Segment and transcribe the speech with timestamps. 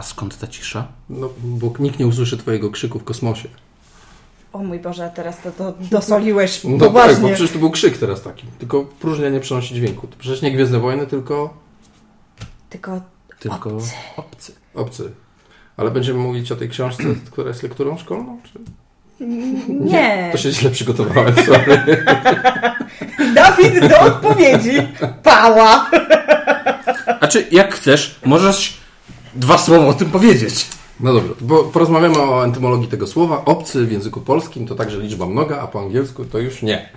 [0.00, 0.86] A skąd ta cisza?
[1.10, 3.48] No, bo nikt nie usłyszy twojego krzyku w kosmosie.
[4.52, 7.22] O mój Boże, a teraz to, to dosoliłeś No tak, poważnie.
[7.22, 8.46] bo przecież to był krzyk teraz taki.
[8.58, 10.06] Tylko próżnia nie przenosi dźwięku.
[10.06, 11.54] To przecież nie Gwiezdne Wojny, tylko
[12.70, 13.00] Tylko
[13.38, 13.90] Tylko Obcy.
[14.16, 14.52] obcy.
[14.74, 15.12] obcy.
[15.76, 18.38] Ale będziemy mówić o tej książce, która jest lekturą szkolną?
[18.44, 18.58] Czy...
[19.68, 20.28] nie.
[20.32, 22.04] To się źle przygotowałem, sorry.
[23.34, 24.76] Dawid do odpowiedzi.
[25.22, 25.90] Pała.
[27.20, 28.79] A czy jak chcesz, możesz
[29.34, 30.66] dwa słowa o tym powiedzieć.
[31.00, 33.44] No dobrze, bo porozmawiamy o entymologii tego słowa.
[33.44, 36.88] Obcy w języku polskim to także liczba mnoga, a po angielsku to już nie.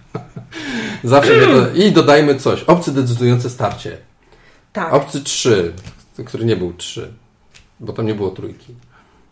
[1.04, 1.74] Zawsze to...
[1.74, 2.62] I dodajmy coś.
[2.62, 3.98] Obcy decydujące starcie.
[4.72, 4.94] Tak.
[4.94, 5.72] Obcy 3,
[6.26, 7.12] który nie był 3,
[7.80, 8.74] bo tam nie było trójki.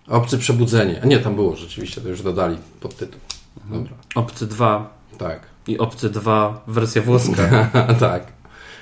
[0.08, 1.00] Obcy przebudzenie.
[1.02, 3.20] A nie, tam było rzeczywiście, to już dodali pod tytuł.
[3.64, 5.40] Dobra, Obcy 2 tak.
[5.66, 7.70] i Obcy 2 wersja włoska.
[8.00, 8.32] tak.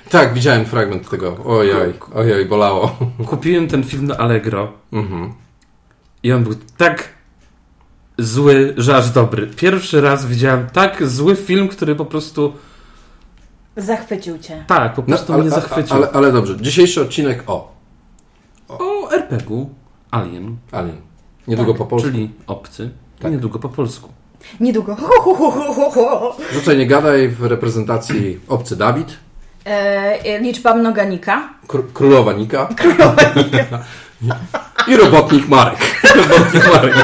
[0.09, 1.37] Tak, widziałem fragment tego.
[1.45, 2.97] Ojoj, ojoj, bolało.
[3.25, 5.33] Kupiłem ten film na Allegro Mhm.
[6.23, 7.09] i on był tak
[8.17, 9.47] zły, że aż dobry.
[9.47, 12.53] Pierwszy raz widziałem tak zły film, który po prostu
[13.77, 14.63] Zachwycił cię.
[14.67, 15.89] tak, po prostu mnie zachwycił.
[15.89, 17.73] No, Ale, ale dobrze, dzisiejszy odcinek o
[18.69, 19.69] O RPG-u
[20.11, 20.97] Alien, Alien.
[21.47, 22.09] Niedługo Tak, po polsku.
[22.11, 23.31] czyli obcy, Tak.
[23.31, 24.09] niedługo po polsku.
[24.59, 24.95] Niedługo.
[24.95, 26.37] Ho, ho, ho, ho, ho, ho.
[26.53, 29.17] Rzucaj nie gadaj w reprezentacji obcy Dawid,
[29.65, 31.49] E, liczba mnoganika.
[31.67, 32.67] kr- królowa Nika.
[34.87, 35.79] I robotnik Marek.
[36.29, 36.95] Robotnik Marek.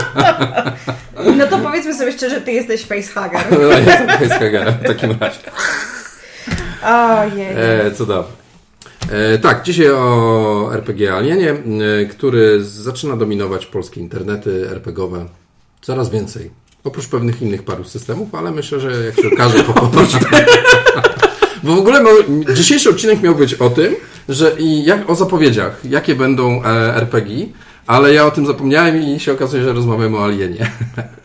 [1.38, 3.46] No to powiedzmy sobie szczerze, ty jesteś facehugger.
[3.62, 5.40] No, ja jestem Heiskagerem w takim razie.
[6.86, 7.48] Ojej.
[7.48, 7.92] E.
[9.12, 11.56] E, tak, dzisiaj o RPG Alienie, e,
[12.06, 15.26] który zaczyna dominować polskie internety RPGowe
[15.82, 16.52] coraz więcej.
[16.84, 20.18] Oprócz pewnych innych paru systemów, ale myślę, że jak się okaże po powrocie.
[21.64, 22.16] Bo w ogóle miał,
[22.56, 23.96] dzisiejszy odcinek miał być o tym,
[24.30, 27.46] że i jak o zapowiedziach, jakie będą e, RPG,
[27.88, 30.72] ale ja o tym zapomniałem i się okazuje, że rozmawiamy o Alienie.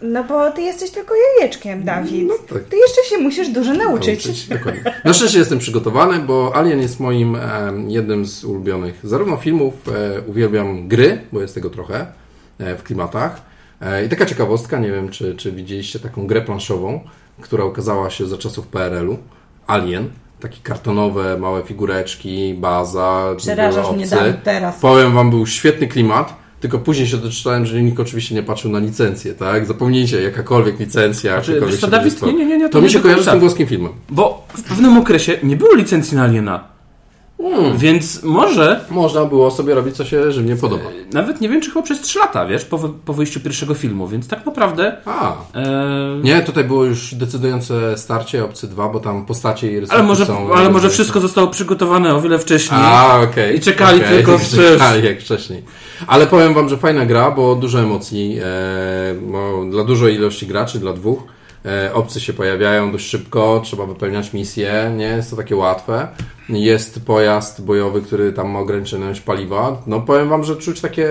[0.02, 2.28] No bo ty jesteś tylko jajeczkiem, Dawid.
[2.28, 2.64] No tak.
[2.64, 4.26] Ty jeszcze się musisz dużo nauczyć.
[4.26, 4.94] Nauczyć, Dokładnie.
[5.04, 7.40] Na szczęście jestem przygotowany, bo Alien jest moim e,
[7.88, 12.06] jednym z ulubionych zarówno filmów, e, uwielbiam gry, bo jest tego trochę
[12.58, 13.42] e, w klimatach.
[13.80, 17.00] E, I taka ciekawostka, nie wiem czy, czy widzieliście taką grę planszową,
[17.40, 19.18] która ukazała się za czasów PRL-u.
[19.66, 20.10] Alien.
[20.44, 24.06] Takie kartonowe, małe figureczki, baza, Przerażasz mnie.
[24.06, 24.80] Dawid, teraz.
[24.80, 28.78] Powiem wam, był świetny klimat, tylko później się doczytałem, że nikt oczywiście nie patrzył na
[28.78, 29.66] licencję, tak?
[29.66, 32.84] Zapomnijcie, jakakolwiek licencja, Znaczy, cokolwiek wiesz się Dawid, nie, nie, nie, nie, to To mi
[32.84, 33.92] nie się do kojarzy z tym włoskim filmem.
[34.10, 36.73] Bo w pewnym okresie nie było licencji na Aliena.
[37.52, 37.76] Hmm.
[37.78, 40.84] Więc może, Można było sobie robić, co się żywnie podoba.
[41.12, 44.28] nawet nie wiem, czy chyba przez 3 lata, wiesz, po, po wyjściu pierwszego filmu, więc
[44.28, 44.96] tak naprawdę...
[45.04, 49.94] A, E, nie, tutaj było już decydujące starcie Obcy 2, bo tam postacie i rysunki
[49.94, 50.54] ale może, są...
[50.54, 52.80] ale może wszystko zostało przygotowane o wiele wcześniej.
[52.82, 53.56] A, okej.
[53.56, 54.38] I czekali Okej, tylko
[54.72, 55.62] Czekali jak wcześniej.
[56.06, 58.38] Ale powiem wam, że fajna gra, bo dużo emocji.
[58.42, 61.24] E, bo dla dużej ilości graczy, dla dwóch, e,
[61.92, 66.08] obcy się pojawiają dość szybko, trzeba wypełniać misje, nie jest to takie łatwe.
[66.48, 69.82] Jest pojazd bojowy, który tam ma ograniczone ilość paliwa.
[69.86, 71.08] No powiem wam, że czuć takie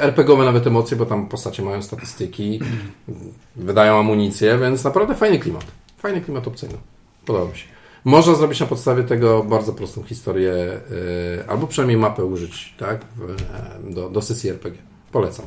[0.00, 2.60] RPGowe nawet emocje, bo tam postacie mają statystyki,
[3.56, 5.64] wydają amunicję, więc naprawdę fajny klimat.
[5.98, 6.74] Fajny klimat opcyjny.
[7.26, 7.64] Podoba mi się.
[8.04, 13.92] Można zrobić na podstawie tego bardzo prostą historię, yy, albo przynajmniej mapę użyć, tak, e,
[13.92, 14.82] do, do sesji RPG.
[15.12, 15.46] Polecam.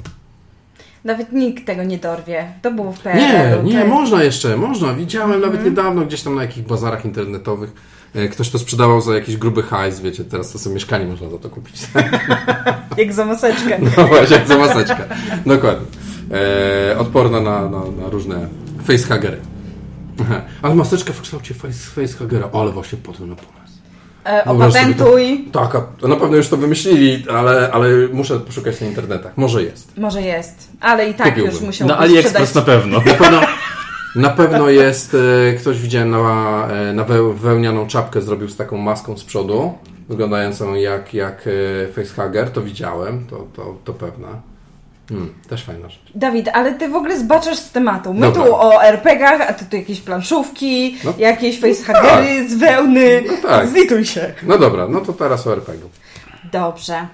[1.05, 2.47] Nawet nikt tego nie dorwie.
[2.61, 3.63] To było w Nie, PRL-u.
[3.63, 4.93] nie, można jeszcze, można.
[4.93, 7.71] Widziałem nawet niedawno gdzieś tam na jakichś bazarach internetowych.
[8.15, 11.37] e, Ktoś to sprzedawał za jakiś gruby hajs, wiecie, teraz to sobie mieszkanie można za
[11.37, 11.81] to kupić.
[12.97, 13.79] Jak za maseczkę.
[13.97, 15.03] No właśnie, jak za maseczkę.
[15.45, 15.85] Dokładnie.
[16.91, 18.47] E, odporna na, na, na różne
[18.83, 19.37] facehagery.
[20.61, 22.49] Ale maseczka w kształcie face, facehagera.
[22.53, 23.64] Ale właśnie po to na pomysł.
[24.25, 25.45] E, opatentuj.
[25.51, 29.37] Tak, a to na pewno już to wymyślili, ale, ale muszę poszukać na internetach.
[29.37, 29.97] Może jest.
[29.97, 30.71] Może jest.
[30.81, 31.53] Ale i tak Kupiłbym.
[31.53, 32.97] już musiał Na AliExpress na pewno.
[33.05, 33.41] Na pewno,
[34.15, 35.15] na pewno jest,
[35.49, 39.73] e, ktoś widziałem na, e, na we- wełnianą czapkę zrobił z taką maską z przodu,
[40.09, 44.27] wyglądającą jak, jak e, facehugger, to widziałem, to, to, to pewne.
[45.09, 46.01] Hmm, też fajna rzecz.
[46.15, 48.13] Dawid, ale ty w ogóle zbaczasz z tematu.
[48.13, 48.43] My Dobra.
[48.43, 51.13] tu o RPG-ach, a ty tu jakieś planszówki, No.
[51.17, 53.23] jakieś facehagery z wełny.
[53.27, 53.67] No tak.
[53.67, 54.33] Zlituj się.
[54.43, 55.89] No dobra, no to teraz o RPG-u.
[56.51, 57.07] Dobrze.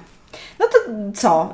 [0.59, 0.77] No to
[1.21, 1.53] co?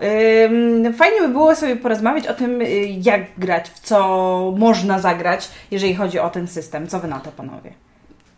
[0.98, 2.66] Fajnie by było sobie porozmawiać o tym, y,
[3.01, 6.88] jak grać, w co można zagrać, jeżeli chodzi o ten system.
[6.88, 7.74] Co wy na to, panowie?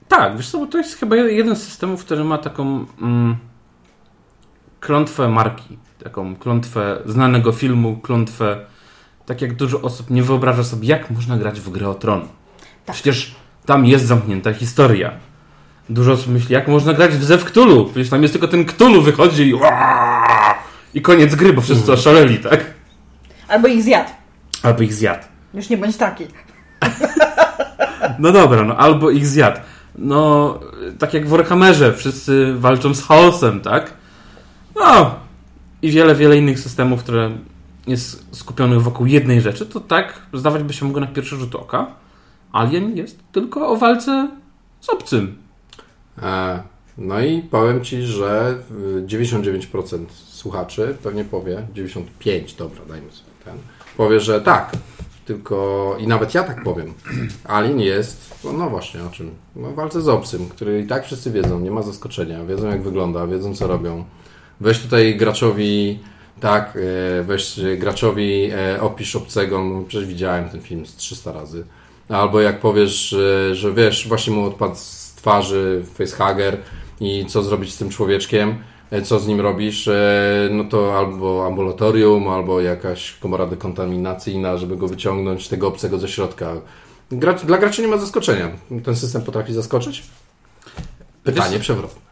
[0.07, 3.35] Tak, wiesz co, bo to jest chyba jeden z systemów, który ma taką mm,
[4.79, 8.65] klątwę marki, taką klątwę znanego filmu, klątwę,
[9.25, 12.21] tak jak dużo osób nie wyobraża sobie, jak można grać w grę o tron.
[12.85, 12.95] Tak.
[12.95, 13.35] Przecież
[13.65, 15.11] tam jest zamknięta historia.
[15.89, 19.01] Dużo osób myśli, jak można grać w Zew Cthulhu, przecież tam jest tylko ten Cthulhu
[19.01, 19.59] wychodzi i, i
[20.93, 22.65] i koniec gry, bo wszyscy oszaleli, tak?
[23.47, 24.09] Albo ich zjadł.
[24.63, 25.23] Albo ich zjadł.
[25.53, 26.25] Już nie bądź taki.
[28.19, 29.59] No dobra, no albo ich zjadł.
[29.97, 30.59] No,
[30.99, 33.93] tak jak w Warhammerze, wszyscy walczą z chaosem, tak?
[34.75, 35.15] No,
[35.81, 37.31] i wiele, wiele innych systemów, które
[37.87, 41.87] jest skupionych wokół jednej rzeczy, to tak zdawać by się mogło na pierwszy rzut oka.
[42.51, 44.29] Alien jest tylko o walce
[44.81, 45.37] z obcym.
[46.21, 46.63] E,
[46.97, 48.57] no i powiem Ci, że
[48.97, 53.57] y, 99% słuchaczy pewnie powie, 95, dobra, dajmy sobie ten,
[53.97, 54.71] powie, że tak.
[55.25, 56.93] Tylko i nawet ja tak powiem.
[57.43, 59.31] Alien jest, no, no właśnie o czym?
[59.55, 63.27] No, walce z obcym, który i tak wszyscy wiedzą, nie ma zaskoczenia, wiedzą jak wygląda,
[63.27, 64.03] wiedzą co robią.
[64.61, 65.99] Weź tutaj graczowi,
[66.39, 66.77] tak,
[67.19, 71.65] e, weź graczowi e, opisz obcego, no przecież widziałem ten film z 300 razy.
[72.09, 73.15] Albo jak powiesz,
[73.51, 76.57] że, wiesz, właśnie mu odpadł z twarzy facehugger
[77.01, 78.55] i co zrobić z tym człowieczkiem,
[78.91, 84.77] e, co z nim robisz, e, no to albo ambulatorium, albo jakaś komora dekontaminacyjna, żeby
[84.77, 86.53] go wyciągnąć, tego obcego ze środka.
[87.11, 88.51] Gracz, dla graczy nie ma zaskoczenia.
[88.83, 90.03] Ten system potrafi zaskoczyć?
[91.23, 92.08] Pytanie przewrotne.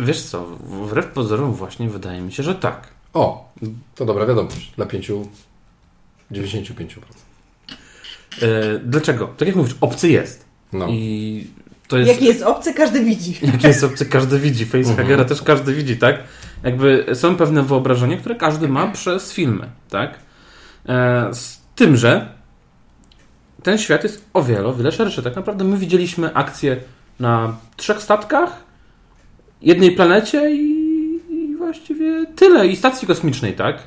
[0.00, 2.88] Wiesz co, wbrew pozorom właśnie wydaje mi się, że tak.
[3.14, 3.52] O,
[3.94, 5.12] to dobra wiadomość dla 5,
[6.32, 6.84] 95%.
[8.42, 9.26] E, dlaczego?
[9.26, 10.44] Tak jak mówisz, obcy jest.
[10.72, 10.86] No.
[10.88, 11.46] I
[11.88, 12.10] to jest...
[12.10, 13.38] Jaki jest obcy, każdy widzi.
[13.52, 14.66] Jaki jest obcy, każdy widzi.
[14.66, 16.18] Facehugera też każdy widzi, tak?
[16.62, 20.18] Jakby są pewne wyobrażenia, które każdy ma przez filmy, tak?
[20.88, 22.28] E, z tym, że
[23.62, 25.22] ten świat jest o wiele, o wiele szerszy.
[25.22, 26.76] Tak naprawdę my widzieliśmy akcję
[27.20, 28.62] na trzech statkach,
[29.62, 30.80] jednej planecie i,
[31.30, 32.66] i właściwie tyle.
[32.66, 33.86] I stacji kosmicznej, tak?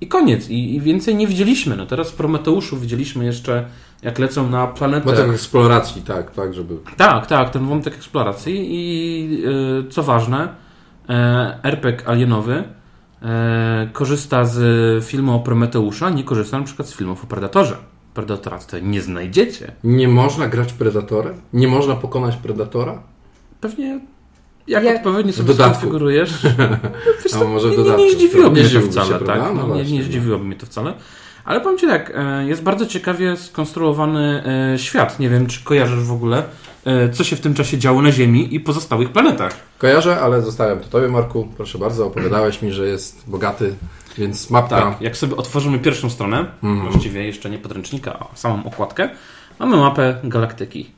[0.00, 0.50] I koniec.
[0.50, 1.76] I, I więcej nie widzieliśmy.
[1.76, 3.66] No teraz w Prometeuszu widzieliśmy jeszcze,
[4.02, 5.06] jak lecą na planetę.
[5.06, 6.76] Wątek eksploracji, tak, tak, żeby...
[6.96, 9.44] Tak, tak, ten wątek eksploracji i
[9.88, 10.48] y, co ważne,
[11.08, 12.64] e, RPG alienowy
[13.22, 17.76] e, korzysta z filmu o Prometeusza, nie korzysta na przykład z filmów o Predatorze.
[18.14, 19.72] Predatora tutaj nie znajdziecie.
[19.84, 21.34] Nie można grać Predatorem?
[21.52, 23.02] Nie można pokonać Predatora?
[23.60, 24.00] Pewnie
[24.68, 26.30] jak, Jak- odpowiednio sobie skonfigurujesz.
[27.34, 29.26] A to może nie, nie, nie zdziwiłoby Nie mnie to się, wcale, prawda?
[29.26, 29.42] tak?
[29.42, 30.04] No No, nie, właśnie, nie no.
[30.06, 30.94] zdziwiłoby mnie to wcale.
[31.44, 34.42] Ale powiem Ci tak, e, jest bardzo ciekawie skonstruowany
[34.74, 35.20] e, świat.
[35.20, 36.42] Nie wiem, czy kojarzysz w ogóle,
[36.84, 39.52] e, co się w tym czasie działo na Ziemi i pozostałych planetach.
[39.78, 41.48] Kojarzę, ale zostawiam to Tobie, Marku.
[41.56, 43.74] Proszę bardzo, opowiadałeś mi, że jest bogaty,
[44.18, 44.76] więc mapka.
[44.82, 46.90] Tak, jak sobie otworzymy pierwszą stronę, Mhm.
[46.90, 49.08] właściwie jeszcze nie podręcznika, a samą okładkę,
[49.58, 50.90] mamy mapę galaktyki,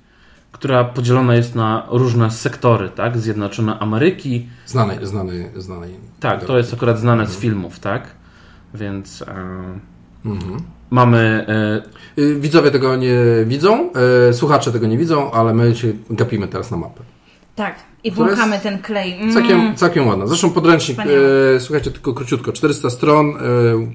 [0.53, 3.19] która podzielona jest na różne sektory, tak?
[3.19, 5.91] Zjednoczone Ameryki, Znanej, znanej, znanej.
[6.21, 8.03] tak, to jest akurat znane z filmów, tak?
[8.75, 9.35] Więc e,
[10.25, 10.56] Mhm.
[10.91, 13.15] mamy, e, Y, Widzowie tego nie
[13.47, 13.91] widzą,
[14.31, 17.01] y, słuchacze tego nie widzą, ale my się gapimy teraz na mapę.
[17.56, 17.75] Tak.
[18.05, 19.21] I jest ten klej.
[19.21, 19.33] Mm.
[19.35, 20.27] Całkiem, całkiem ładna.
[20.27, 23.35] Zresztą podręcznik, e, słuchajcie, tylko króciutko, 400 stron, e,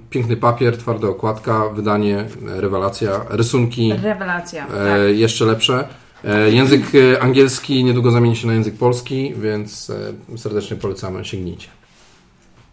[0.10, 2.18] piękny papier, twarda okładka, wydanie,
[2.58, 4.66] e, rewelacja, rysunki Rewelacja.
[4.66, 4.76] tak.
[4.78, 5.88] e, jeszcze lepsze.
[6.24, 9.90] E, język e, angielski niedługo zamieni się na język polski, więc
[10.34, 11.68] e, serdecznie polecamy, sięgnijcie.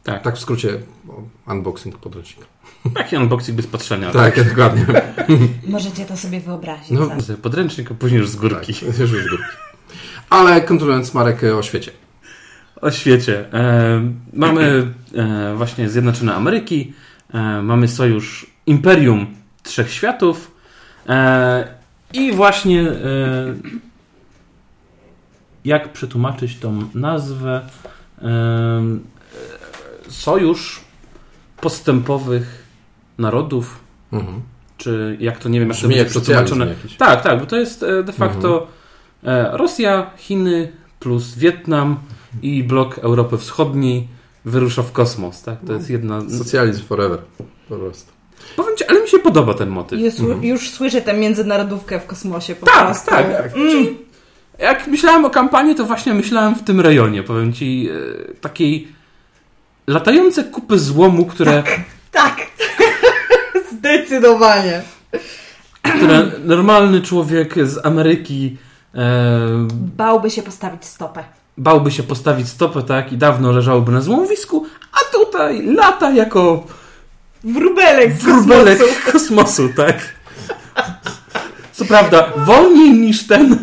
[0.04, 0.78] tak, Tak w skrócie,
[1.48, 2.46] unboxing podręcznika.
[2.94, 4.10] taki unboxing bez patrzenia.
[4.10, 4.86] Tak, dokładnie.
[5.68, 6.90] Możecie to sobie wyobrazić.
[6.90, 7.18] No, tak.
[7.42, 8.74] Podręcznik, a później już z górki.
[8.74, 9.44] Tak, już z górki.
[10.30, 11.90] Ale kontynuując Marek o świecie.
[12.80, 13.52] O świecie.
[13.52, 16.92] E, mamy e, właśnie Zjednoczone Ameryki,
[17.34, 19.26] e, mamy sojusz Imperium
[19.62, 20.50] Trzech Światów
[21.08, 21.79] e,
[22.12, 23.54] i właśnie e,
[25.64, 27.66] jak przetłumaczyć tą nazwę?
[28.22, 28.82] E,
[30.08, 30.80] sojusz
[31.60, 32.64] postępowych
[33.18, 33.80] narodów,
[34.12, 34.40] Mhm.
[34.76, 36.76] czy jak to nie wiem, to Brzmi jak będzie socjalizm przetłumaczone.
[36.82, 36.96] jakiś.
[36.96, 38.66] Tak, tak, bo to jest e, de facto
[39.24, 41.96] e, Rosja, Chiny plus Wietnam
[42.42, 44.08] i blok Europy Wschodniej
[44.44, 45.58] wyrusza w kosmos, tak?
[45.66, 46.20] To jest jedna...
[46.38, 47.18] Socjalizm forever.
[47.68, 48.12] Po prostu.
[48.56, 50.00] Powiem Ci, ale mi się podoba ten motyw.
[50.00, 53.10] Już, już słyszę tę międzynarodówkę w kosmosie po Tak, prostu.
[53.10, 53.26] tak.
[53.56, 53.86] Mm.
[54.58, 57.88] Jak myślałem o kampanii, to właśnie myślałem w tym rejonie, powiem Ci,
[58.30, 58.88] e, takiej
[59.86, 61.62] latające kupy złomu, które,
[62.12, 62.36] Tak.
[63.72, 64.82] Zdecydowanie.
[65.82, 68.56] które normalny człowiek z Ameryki
[68.94, 68.98] e,
[69.96, 71.24] Bałby się postawić stopę.
[71.58, 73.12] bałby się postawić stopę, tak?
[73.12, 76.64] I dawno leżałoby na złomowisku, a tutaj lata jako
[77.44, 79.12] Wróbelek z wróbelek kosmosu.
[79.12, 80.14] kosmosu, tak?
[81.72, 83.58] Co prawda, wolniej niż ten.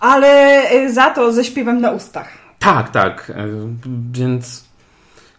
[0.00, 2.28] Ale y, za to ze śpiewem na ustach.
[2.58, 3.32] Tak, tak.
[3.36, 3.46] e,
[4.12, 4.64] Więc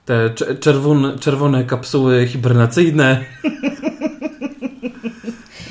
[0.06, 3.20] te cze- czerwone, czerwone kapsuły hibernacyjne.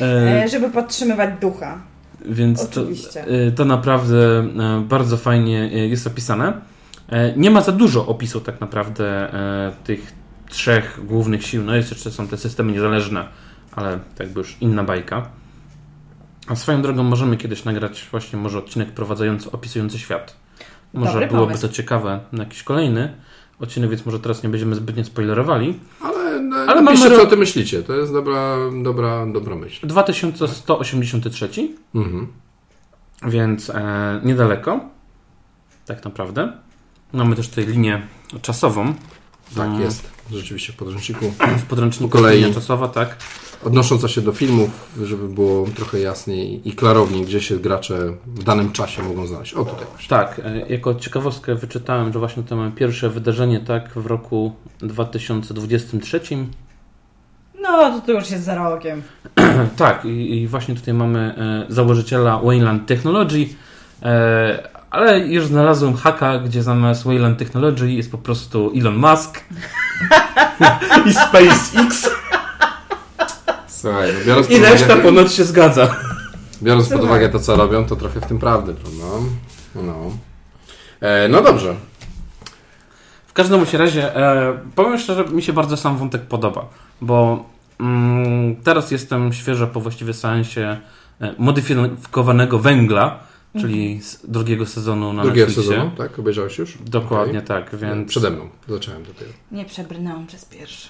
[0.00, 1.78] E, E, żeby podtrzymywać ducha.
[2.24, 3.24] Więc to, Oczywiście.
[3.24, 6.52] e, to naprawdę e, bardzo fajnie e, jest opisane.
[7.08, 10.12] E, nie ma za dużo opisu tak naprawdę e, tych
[10.48, 11.62] trzech głównych sił.
[11.64, 13.28] No jest jeszcze są te systemy niezależne,
[13.72, 15.28] ale to jakby już inna bajka.
[16.48, 20.36] A swoją drogą możemy kiedyś nagrać właśnie może odcinek prowadzający, opisujący świat.
[20.94, 21.66] Może Dobry byłoby pomysł.
[21.68, 23.14] to ciekawe na jakiś kolejny
[23.60, 25.78] odcinek, więc może teraz nie będziemy zbytnie spoilerowali.
[26.02, 27.82] Ale, no, Ale ale mamy napiszcie, ro- co o tym myślicie.
[27.82, 29.86] To jest dobra, dobra, dobra myśl.
[29.86, 31.48] 2183,
[31.94, 32.26] Mhm.
[33.26, 34.80] więc e, niedaleko,
[35.86, 36.52] tak naprawdę.
[37.12, 38.06] Mamy też tutaj linię
[38.42, 38.94] czasową.
[39.54, 40.10] Tak Mm, jest.
[40.32, 41.32] Rzeczywiście w podręczniku.
[41.58, 42.54] W podręczniku Po kolei.
[42.54, 43.16] czasowa, tak.
[43.64, 44.70] Odnosząca się do filmów,
[45.04, 49.54] żeby było trochę jasniej i klarowniej, gdzie się gracze w danym czasie mogą znaleźć.
[49.54, 50.08] O tutaj właśnie.
[50.08, 56.20] Tak, e, jako ciekawostkę wyczytałem, że właśnie to mamy pierwsze wydarzenie tak w roku 2023.
[57.62, 59.02] No, to, to już jest za rogiem.
[59.76, 61.34] Tak, i, i właśnie tutaj mamy
[61.68, 63.46] e, założyciela Wayland Technology,
[64.02, 69.44] e, ale już znalazłem haka, gdzie zamiast Wayland Technology jest po prostu Elon Musk
[71.06, 72.10] i SpaceX
[73.66, 75.96] Słuchaj, no biorąc, i reszta uwagę, ponoć się zgadza.
[76.62, 79.26] biorąc pod uwagę to, co robią, to trochę w tym prawdy, prawda?
[79.74, 80.10] No.
[81.00, 81.74] E, no dobrze.
[83.26, 86.68] W każdym razie, e, powiem szczerze, mi się bardzo sam wątek podoba,
[87.00, 87.44] bo
[87.80, 90.80] mm, teraz jestem świeżo po właściwie seansie
[91.20, 93.18] e, modyfikowanego węgla,
[93.60, 95.74] czyli z drugiego sezonu na Drugiego Netflixie.
[95.74, 96.18] sezonu, tak?
[96.18, 96.78] Obejrzałeś już?
[96.86, 97.48] Dokładnie Okej.
[97.48, 98.08] tak, więc...
[98.08, 98.48] Przede mną.
[98.68, 99.30] Zacząłem dopiero.
[99.52, 100.88] Nie przebrnęłam przez pierwszy.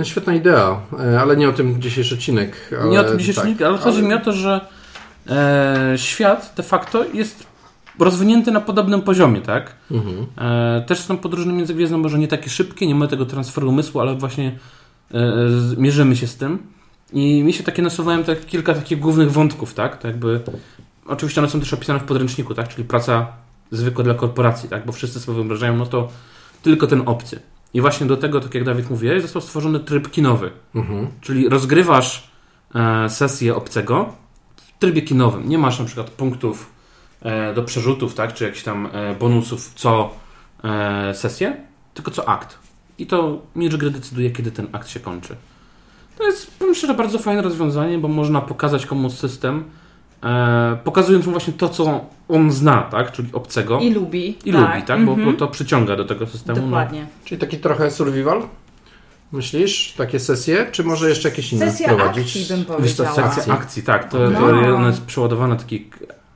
[0.00, 2.70] E, Świetna idea, e, ale nie o tym dzisiejszy odcinek.
[2.80, 4.60] Ale, Nie o tym dzisiejszy tak, tak, ale chodzi mi o to, że
[5.30, 7.46] e, świat de facto jest
[7.98, 9.74] rozwinięty na podobnym poziomie, tak?
[9.90, 10.26] Mhm.
[10.38, 14.14] E, też są podróże międzygwiezdne, może nie takie szybkie, nie ma tego transferu umysłu, ale
[14.14, 14.58] właśnie
[15.14, 15.18] e,
[15.76, 16.58] mierzymy się z tym.
[17.12, 19.98] I mi się takie nasuwają tak, kilka takich głównych wątków, tak?
[19.98, 20.40] To jakby,
[21.08, 22.68] oczywiście one są też opisane w podręczniku, tak?
[22.68, 23.26] Czyli praca
[23.70, 24.86] zwykła dla korporacji, tak?
[24.86, 26.08] Bo wszyscy sobie wyobrażają, no to
[26.62, 27.40] tylko ten obcy.
[27.74, 30.50] I właśnie do tego, tak jak Dawid mówiłeś, został stworzony tryb kinowy.
[30.74, 31.06] Mhm.
[31.20, 32.30] Czyli rozgrywasz
[32.74, 34.12] e, sesję obcego
[34.56, 35.48] w trybie kinowym.
[35.48, 36.70] Nie masz na przykład punktów
[37.22, 40.10] e, do przerzutów, tak, czy jakichś tam e, bonusów co
[40.64, 41.56] e, sesję,
[41.94, 42.58] tylko co akt.
[42.98, 45.36] I to mistrz gry decyduje, kiedy ten akt się kończy.
[46.18, 49.64] To jest, powiem szczerze, bardzo fajne rozwiązanie, bo można pokazać komuś system,
[50.84, 53.78] pokazując mu właśnie to, co on zna, tak, czyli obcego.
[53.80, 54.38] I lubi.
[54.44, 55.32] I lubi, tak, bo, mhm.
[55.32, 56.58] bo to przyciąga do tego systemu.
[56.60, 57.06] No, Dokładnie.
[57.24, 58.42] Czyli taki trochę survival?
[59.32, 59.94] Myślisz?
[59.96, 60.66] Takie sesje?
[60.72, 62.24] Czy może jeszcze jakieś inne Sesja wprowadzić?
[62.26, 63.12] akcji bym Wiesz powiedziała.
[63.32, 64.10] sekcja akcji, tak.
[64.10, 64.40] To, No.
[64.40, 65.90] to ona jest przeładowana taki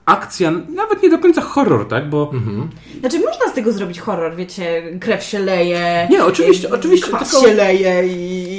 [0.07, 2.11] akcja, nawet nie do końca horror, tak?
[2.11, 2.69] Bo Mhm.
[3.01, 6.09] Znaczy można z tego zrobić horror, wiecie, krew się leje.
[6.11, 8.50] Nie, oczywiście, y, oczywiście, Kwas tylko- się leje i...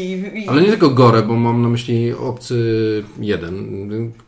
[0.47, 3.53] Ale nie tylko gore, bo mam na myśli obcy jeden.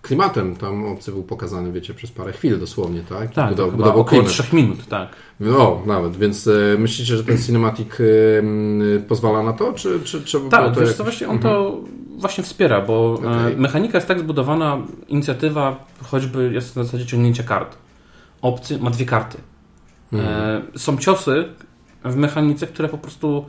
[0.02, 3.34] Klimatem tam obcy był pokazany, wiecie, przez parę chwil dosłownie, tak?
[3.34, 4.28] tak, chyba budował około klimat.
[4.28, 5.10] 3 minut, tak.
[5.58, 8.04] O, nawet, więc e, myślicie, że ten cinematic e,
[9.08, 11.42] pozwala na to, czy, czy trzeba było Tak, to wiesz jakoś- co, on Mhm.
[11.56, 11.78] to
[12.18, 13.58] właśnie wspiera, bo e, Okej.
[13.58, 17.78] mechanika jest tak zbudowana, inicjatywa choćby jest na zasadzie ciągnięcia kart.
[18.42, 19.38] Obcy ma dwie karty.
[20.14, 20.34] Mhm.
[20.76, 21.46] E, są ciosy
[22.06, 23.46] w mechanice, które po prostu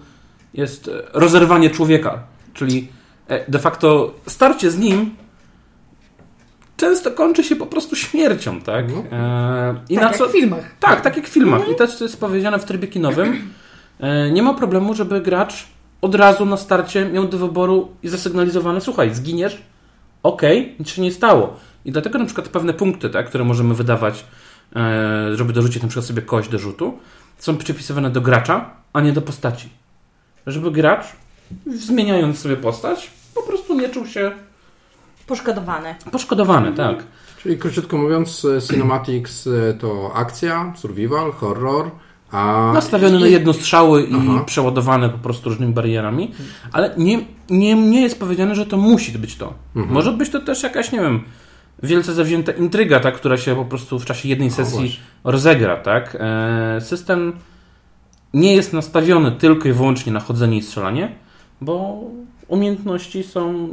[0.55, 2.23] jest rozerwanie człowieka.
[2.55, 2.89] Czyli
[3.29, 5.15] e, de facto starcie z nim
[6.77, 8.93] często kończy się po prostu śmiercią, tak?
[8.93, 8.99] No.
[9.19, 10.65] E, I tak na jak co, w filmach.
[10.81, 11.69] tak, tak jak w filmach.
[11.69, 13.51] I też to jest powiedziane w trybie kinowym.
[14.01, 15.67] E, Nie ma problemu, żeby gracz
[16.01, 19.63] od razu na starcie miał do wyboru i zasygnalizowane, słuchaj, zginiesz,
[20.23, 21.57] okej, nic się nie stało.
[21.85, 24.25] I dlatego na przykład pewne punkty, tak, które możemy wydawać,
[24.77, 26.99] e, żeby dorzucić na przykład sobie kość do rzutu,
[27.39, 29.69] są przypisywane do gracza, a nie do postaci.
[30.47, 31.05] Żeby gracz,
[31.67, 34.33] zmieniając sobie postać, po prostu nie czuł się
[35.27, 35.95] Poszkodowane.
[36.13, 37.05] poszkodowany, tak.
[37.43, 41.91] Czyli króciutko mówiąc, e, cinematics e, to akcja, survival, horror,
[42.31, 42.71] a...
[42.75, 44.45] Nastawiony na jedno strzały i Aha.
[44.47, 46.31] przeładowane po prostu różnymi barierami,
[46.73, 47.21] ale nie,
[47.51, 49.55] nie, nie jest powiedziane, że to musi być to.
[49.77, 49.95] Mhm.
[49.95, 51.25] Może być to też jakaś, nie wiem,
[51.83, 54.97] wielce zawzięta intryga, ta, która się po prostu w czasie jednej sesji właśnie.
[55.25, 56.17] rozegra, tak?
[56.21, 57.33] E, system
[58.35, 61.13] nie jest nastawiony tylko i wyłącznie na chodzenie i strzelanie,
[61.65, 62.01] bo
[62.49, 63.69] umiejętności są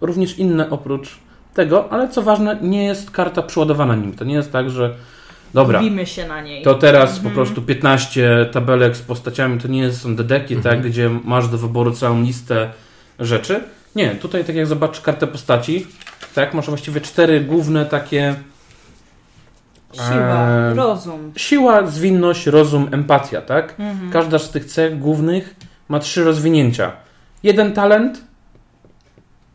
[0.00, 1.18] również inne oprócz
[1.54, 4.12] tego, ale co ważne, nie jest karta przeładowana nim.
[4.12, 4.94] To nie jest tak, że
[5.54, 6.62] dobra, się na niej.
[6.64, 11.48] to teraz po prostu 15 tabelek z postaciami, to nie są dedeki, tak, gdzie masz
[11.48, 12.70] do wyboru całą listę
[13.20, 13.60] rzeczy.
[13.96, 15.86] Nie, tutaj tak jak zobaczysz kartę postaci,
[16.34, 18.34] tak, masz właściwie cztery główne takie
[19.92, 21.32] Siła, Eee, rozum.
[21.36, 23.74] siła, zwinność, rozum, empatia, tak?
[23.78, 24.10] Mhm.
[24.10, 25.54] Każda z tych cech głównych
[25.88, 26.92] ma trzy rozwinięcia.
[27.42, 28.24] Jeden talent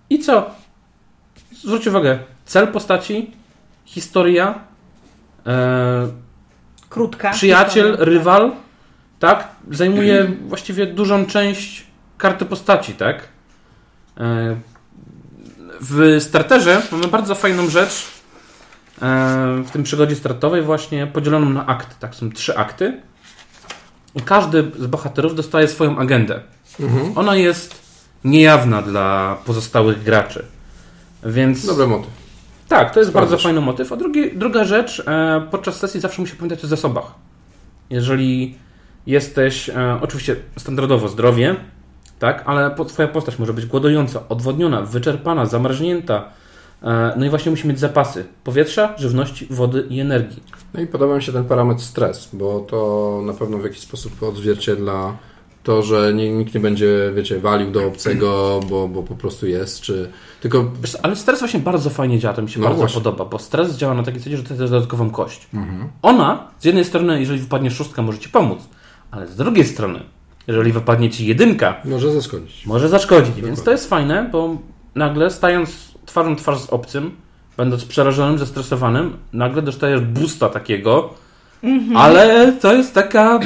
[0.10, 0.52] i co?
[1.52, 3.32] Zwróć uwagę, cel postaci,
[3.86, 4.60] historia,
[5.48, 6.08] e,
[6.90, 7.32] Krótka.
[7.32, 8.06] przyjaciel, historia.
[8.06, 8.52] rywal
[9.20, 13.28] tak, zajmuje właściwie dużą część karty postaci, tak?
[14.18, 14.56] E,
[15.82, 18.06] w starterze mamy bardzo fajną rzecz
[19.02, 22.16] e, w tym przygodzie startowej właśnie podzieloną na akty, tak?
[22.16, 23.02] Są trzy akty
[24.16, 26.42] i każdy z bohaterów dostaje swoją agendę.
[27.16, 27.76] Ona jest
[28.24, 30.46] niejawna dla pozostałych graczy.
[31.24, 32.10] Więc Dobry motyw.
[32.68, 33.92] tak, to jest bardzo fajny motyw.
[33.92, 37.12] A drugi, druga rzecz, e, podczas sesji zawsze musi pamiętać o zasobach.
[37.90, 38.58] Jeżeli
[39.08, 41.56] jesteś, e, oczywiście standardowo zdrowie,
[42.20, 46.24] tak, ale po, twoja postać może być głodująca, odwodniona, wyczerpana, zamarznięta.
[46.84, 50.44] E, no i właśnie musi mieć zapasy powietrza, żywności, wody i energii.
[50.74, 54.24] No i podoba mi się ten parametr stres, bo to na pewno w jakiś sposób
[54.24, 55.14] odzwierciedla
[55.68, 60.12] to, że nikt nie będzie, wiecie, walił do obcego, bo, bo po prostu jest, czy
[60.42, 63.02] tylko Wiesz ale stres właśnie bardzo fajnie działa, to mi się No bardzo właśnie.
[63.02, 65.48] podoba, bo stres działa na takiej zasadzie, że to jest dodatkową kość.
[66.02, 68.60] Ona, z jednej strony, jeżeli wypadnie szóstka, może ci pomóc,
[69.12, 70.00] ale z drugiej strony,
[70.48, 72.66] jeżeli wypadnie ci jedynka, może zaszkodzić.
[72.66, 73.42] może zaszkodzić.
[73.42, 74.58] Więc to jest fajne, bo
[74.96, 75.70] nagle stając
[76.06, 77.12] twarzą w twarz z obcym,
[77.58, 81.14] będąc przerażonym, zestresowanym, nagle dostajesz boosta takiego,
[81.96, 83.40] ale to jest taka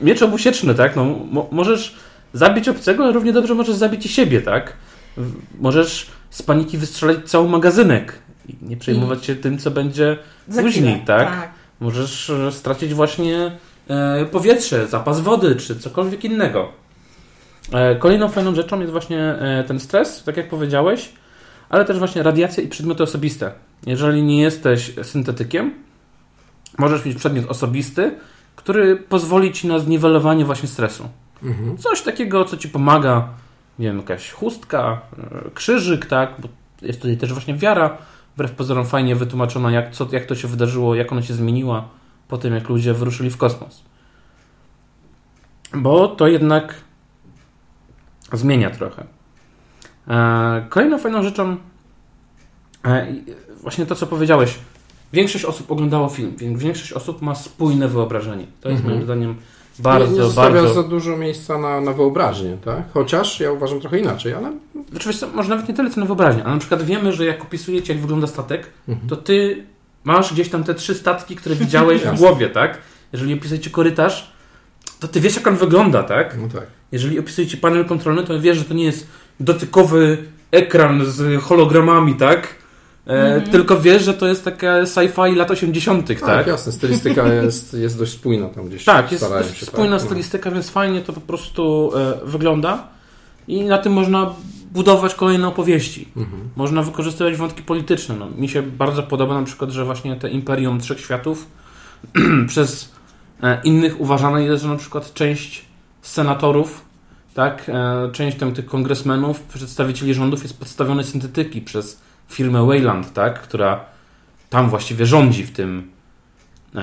[0.00, 0.96] miecz obusieczny, tak?
[0.96, 1.94] No, mo- możesz
[2.32, 4.72] zabić obcego, ale równie dobrze możesz zabić i siebie, tak?
[5.60, 11.06] Możesz z paniki wystrzelić cały magazynek i nie przejmować się tym, co będzie później, chwilę,
[11.06, 11.52] tak?
[11.80, 13.52] Możesz e, stracić właśnie
[13.88, 16.72] e, powietrze, zapas wody, czy cokolwiek innego.
[17.72, 21.08] E, kolejną fajną rzeczą jest właśnie e, ten stres, tak jak powiedziałeś,
[21.68, 23.52] ale też właśnie radiacja i przedmioty osobiste.
[23.86, 25.74] Jeżeli nie jesteś syntetykiem,
[26.78, 28.14] możesz mieć przedmiot osobisty,
[28.56, 31.08] który pozwoli ci na zniwelowanie właśnie stresu.
[31.42, 31.78] Mhm.
[31.78, 33.28] Coś takiego, co ci pomaga,
[33.78, 36.34] nie wiem, jakaś chustka, e, krzyżyk, tak?
[36.38, 36.48] Bo
[36.82, 37.98] jest tutaj też właśnie wiara,
[38.34, 41.88] wbrew pozorom fajnie wytłumaczona, jak, co, jak to się wydarzyło, jak ona się zmieniła
[42.28, 43.82] po tym, jak ludzie wyruszyli w kosmos.
[45.74, 46.74] Bo to jednak
[48.32, 49.04] zmienia trochę.
[50.08, 51.56] E, Kolejną fajną rzeczą,
[52.84, 53.06] e,
[53.62, 54.58] właśnie to, co powiedziałeś,
[55.14, 58.46] większość osób oglądało film, więc większość osób ma spójne wyobrażenie.
[58.60, 58.94] To jest Mhm.
[58.94, 60.74] moim zdaniem nie, bardzo, nie zostawia bardzo...
[60.74, 62.82] za dużo miejsca na, na wyobraźnię, tak?
[62.94, 64.52] Chociaż ja uważam trochę inaczej, ale
[64.90, 67.24] Znaczy, wiesz co, może nawet nie tyle co na wyobraźnię, ale na przykład wiemy, że
[67.24, 68.70] jak opisujecie, jak wygląda statek,
[69.08, 69.64] to ty
[70.04, 72.78] masz gdzieś tam te trzy statki, które widziałeś w głowie, tak?
[73.12, 74.32] Jeżeli opisujecie korytarz,
[75.00, 76.36] to ty wiesz, jak on wygląda, tak?
[76.40, 76.66] no tak.
[76.92, 79.06] Jeżeli opisujecie panel kontrolny, to wiesz, że to nie jest
[79.40, 80.18] dotykowy
[80.50, 82.48] ekran z hologramami, tak?
[83.06, 86.46] E, Tylko wiesz, że to jest taka sci-fi lat 80., Tak, tak?
[86.46, 88.84] jasne, stylistyka jest, jest dość spójna tam gdzieś.
[88.84, 92.88] Tak, jest dość się, spójna tak, stylistyka, więc fajnie to po prostu e, wygląda
[93.48, 94.34] i na tym można
[94.72, 96.08] budować kolejne opowieści.
[96.16, 96.48] Mhm.
[96.56, 98.16] Można wykorzystywać wątki polityczne.
[98.18, 101.46] No, mi się bardzo podoba na przykład, że właśnie te Imperium Trzech Światów
[102.48, 102.92] przez
[103.42, 105.64] e, innych uważane jest, że na przykład część
[106.02, 106.84] senatorów,
[107.34, 113.40] tak, e, część tam tych kongresmenów, przedstawicieli rządów jest podstawione syntetyki przez firmę Wayland, tak,
[113.42, 113.80] która
[114.50, 115.90] tam właściwie rządzi w tym
[116.74, 116.80] e,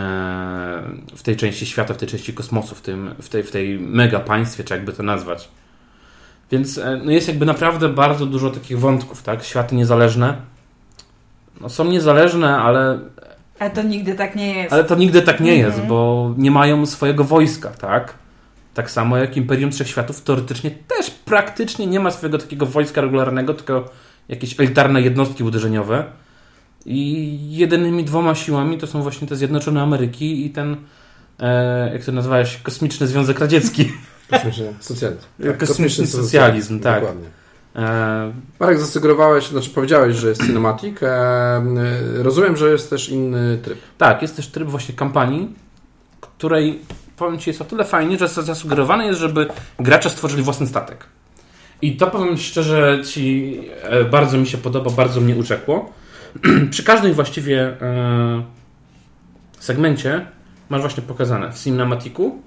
[1.15, 4.19] w tej części świata, w tej części kosmosu, w, tym, w, tej, w tej mega
[4.19, 5.49] państwie, czy jakby to nazwać.
[6.51, 9.43] Więc e, no jest jakby naprawdę bardzo dużo takich wątków, tak?
[9.43, 10.35] Światy niezależne.
[11.61, 12.99] No są niezależne, ale,
[13.59, 14.73] Ale to nigdy tak nie jest.
[14.73, 15.87] ale to nigdy tak nie jest, Mhm.
[15.87, 18.13] bo nie mają swojego wojska, tak?
[18.73, 23.53] Tak samo jak Imperium Trzech Światów teoretycznie też praktycznie nie ma swojego takiego wojska regularnego,
[23.53, 23.89] tylko
[24.31, 26.03] jakieś elitarne jednostki uderzeniowe.
[26.85, 30.77] I jedynymi dwoma siłami to są właśnie te Zjednoczone Ameryki i ten,
[31.39, 33.91] e, jak to nazwałeś, Kosmiczny Związek Radziecki.
[34.29, 35.21] Kosmiczny socjalizm.
[35.67, 36.99] Kosmiczny socjalizm, tak.
[36.99, 37.27] Dokładnie.
[37.75, 41.03] E, Marek, zasugerowałeś, znaczy powiedziałeś, że jest cinematic.
[41.03, 41.63] E,
[42.13, 43.79] rozumiem, że jest też inny tryb.
[43.97, 45.55] Tak, jest też tryb właśnie kampanii,
[46.21, 46.79] której
[47.17, 49.47] powiem Ci jest o tyle fajnie, że zasugerowane jest, żeby
[49.79, 51.05] gracze stworzyli własny statek.
[51.81, 55.93] I to powiem szczerze Ci e, bardzo mi się podoba, bardzo mnie uczekło.
[56.71, 58.43] Przy każdej właściwie e,
[59.59, 60.25] segmencie
[60.69, 62.41] masz właśnie pokazane w cinematiku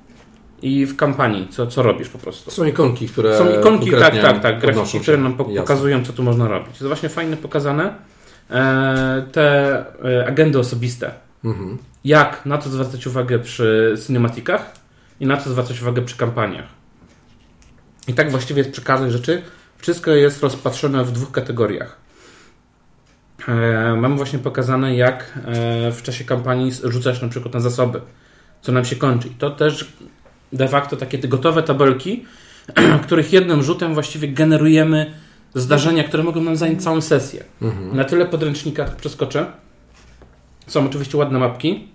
[0.63, 2.51] i w kampanii, co, co robisz po prostu.
[2.51, 3.39] Są ikonki, które.
[3.39, 5.61] Są ikonki, tak, tak, tak, grafiki, które nam po- Jasne.
[5.61, 6.69] pokazują, co tu można robić.
[6.69, 7.95] Jest właśnie fajnie pokazane.
[8.51, 9.85] E, te
[10.27, 11.11] agendy osobiste.
[11.45, 11.79] Mhm.
[12.05, 14.73] Jak na to zwracać uwagę przy cinematikach
[15.21, 16.84] i na co zwracać uwagę przy kampaniach.
[18.09, 19.43] I tak właściwie jest przy każdej rzeczy.
[19.79, 21.97] Wszystko jest rozpatrzone w dwóch kategoriach.
[23.49, 28.01] E, mamy właśnie pokazane, jak e, w czasie kampanii rzucać na przykład na zasoby,
[28.63, 29.29] co nam się kończy.
[29.29, 29.93] I to też
[30.53, 32.25] de facto takie gotowe tabelki,
[33.07, 35.15] których jednym rzutem właściwie generujemy
[35.55, 37.45] zdarzenia, które mogą nam zająć całą sesję.
[37.63, 37.97] Mhm.
[37.97, 39.47] Na tyle podręcznika przeskoczę.
[40.67, 41.89] Są oczywiście ładne mapki.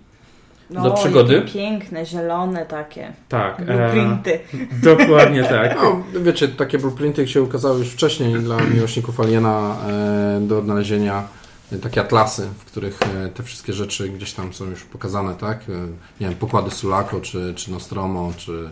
[0.70, 1.34] No, do przygody.
[1.34, 3.12] jakie piękne, zielone takie.
[3.28, 3.60] Tak.
[3.60, 4.40] e, Blueprinty.
[4.96, 5.76] dokładnie tak.
[5.82, 11.28] No, wiecie, takie blueprinty się ukazały już wcześniej dla miłośników Aliena e, do odnalezienia
[11.72, 15.60] e, takie atlasy, w których e, te wszystkie rzeczy gdzieś tam są już pokazane, tak?
[15.60, 15.72] E,
[16.20, 18.70] nie wiem, pokłady Sulaco, czy, czy Nostromo, czy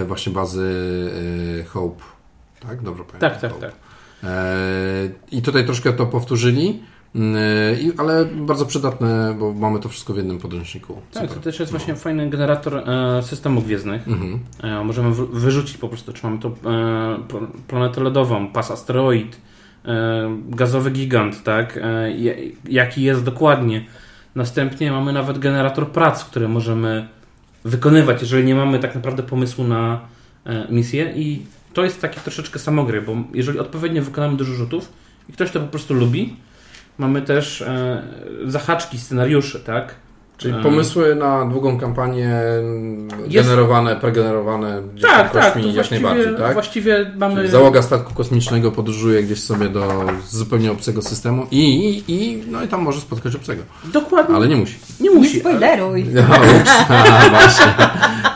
[0.00, 0.74] e, właśnie bazy
[1.60, 2.04] e, Hope,
[2.60, 2.82] tak?
[2.82, 3.30] Dobrze pamiętam?
[3.30, 3.66] Tak, tak, Hope.
[3.66, 3.74] tak.
[4.24, 6.82] E, I tutaj troszkę to powtórzyli,
[7.14, 7.38] mm,
[7.98, 10.94] ale bardzo przydatne, bo mamy to wszystko w jednym podręczniku.
[11.12, 11.36] Tak, Super.
[11.36, 14.08] to też jest właśnie fajny generator e, systemów gwiezdnych.
[14.08, 14.38] Mhm.
[14.62, 16.52] E, możemy wy- wyrzucić po prostu, czy mamy to e,
[17.28, 19.40] pl- planetę lodową, pas asteroid,
[19.84, 21.78] e, gazowy gigant, tak?
[22.68, 23.84] Jaki jest dokładnie.
[24.34, 27.08] Następnie mamy nawet generator prac, które możemy
[27.64, 30.00] wykonywać, jeżeli nie mamy tak naprawdę pomysłu na
[30.70, 31.42] misję i
[31.72, 34.92] to jest taki troszeczkę samogry, bo jeżeli odpowiednio wykonamy dużo rzutów
[35.28, 36.36] i ktoś to po prostu lubi,
[37.00, 38.02] mamy też e,
[38.46, 39.94] zahaczki, scenariusze, tak?
[40.40, 42.30] Czyli E, pomysły na długą kampanię
[43.28, 46.52] Jest- generowane, pregenerowane gdzieś tam Tak, tak, kośćmi to jak właściwie, najbardziej, tak?
[46.52, 47.34] właściwie mamy...
[47.36, 52.62] Czyli załoga statku kosmicznego podróżuje gdzieś sobie do zupełnie obcego systemu i, i, i no
[52.62, 54.78] i tam może spotkać obcego, Dokładnie, ale nie musi.
[55.00, 55.30] nie Nie musi.
[55.30, 56.06] ale- spoileruj.
[56.14, 57.66] No, ups, a, właśnie.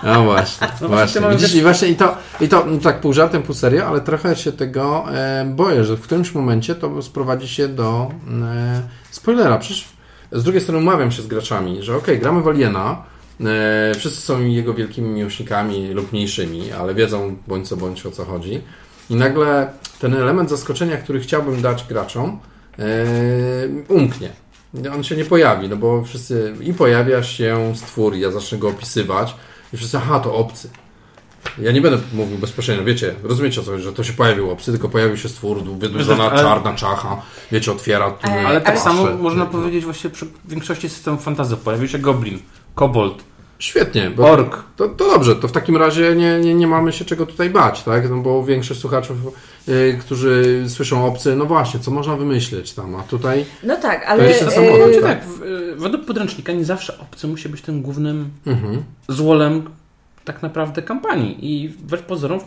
[0.03, 1.15] No właśnie, No właśnie, właśnie.
[1.15, 3.55] to mamy Widzisz, też- i właśnie i to, i to no tak pół żartem, pół
[3.55, 8.11] serio, ale trochę się tego e, boję, że w którymś momencie to sprowadzi się do
[8.43, 9.59] e, spoilera.
[9.59, 9.94] Przecież
[10.35, 13.05] z drugiej strony umawiam się z graczami, że okej, gramy w Aliena,
[13.41, 18.25] e, wszyscy są jego wielkimi miłośnikami lub mniejszymi, ale wiedzą bądź co bądź o co
[18.25, 18.61] chodzi.
[19.11, 19.71] I nagle
[20.01, 22.39] ten element zaskoczenia, który chciałbym dać graczom,
[22.79, 22.85] e,
[23.89, 24.31] umknie.
[24.95, 29.37] On się nie pojawi, no bo wszyscy i pojawia się stwór, ja zacznę go opisywać
[29.73, 30.69] i wszyscy, aha, to obcy.
[31.59, 34.73] Ja nie będę mówił bezpośrednio, wiecie, rozumiecie o co chodzi, że to się pojawił obcy,
[34.73, 38.31] tylko pojawił się stwór, wydłużona Ale- czarna czacha, wiecie, otwiera tu.
[38.31, 41.57] Ale- Ale tak samo można powiedzieć właśnie przy większości systemów fantazy.
[41.57, 42.39] Pojawił się goblin,
[42.75, 43.25] kobold,
[43.59, 44.63] Świetnie, bo ork.
[44.77, 47.83] to, to dobrze, to w takim razie nie, nie, nie mamy się czego tutaj bać,
[47.83, 48.11] tak?
[48.11, 49.17] No bo większość słuchaczów,
[49.69, 54.09] y, którzy słyszą obcy, no właśnie, co można wymyśleć tam, a tutaj No tak, To
[54.09, 54.29] ale...
[54.29, 55.21] jest to e, samo, Znaczy tak.
[55.21, 55.29] tak,
[55.77, 58.83] według podręcznika nie zawsze obcy musi być tym głównym mhm.
[59.09, 59.63] złolem
[60.25, 61.37] tak naprawdę kampanii.
[61.41, 62.41] I wbrew pozorom,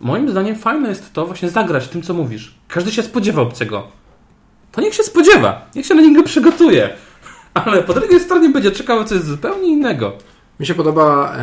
[0.00, 2.54] moim zdaniem fajne jest to właśnie zagrać tym, co mówisz.
[2.68, 3.88] Każdy się spodziewa obcego.
[4.72, 6.90] To niech się spodziewa, niech się na niego przygotuje.
[7.54, 10.12] Ale po drugiej stronie będzie czekało coś zupełnie innego.
[10.60, 11.36] Mi się podoba,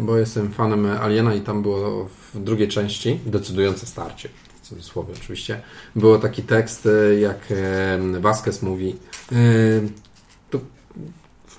[0.00, 4.28] bo jestem fanem Aliena i tam było w drugiej części, decydujące starcie,
[4.62, 5.60] w cudzysłowie oczywiście,
[5.96, 7.38] było taki tekst, e, jak
[8.20, 8.96] Vasquez mówi,
[10.50, 10.60] to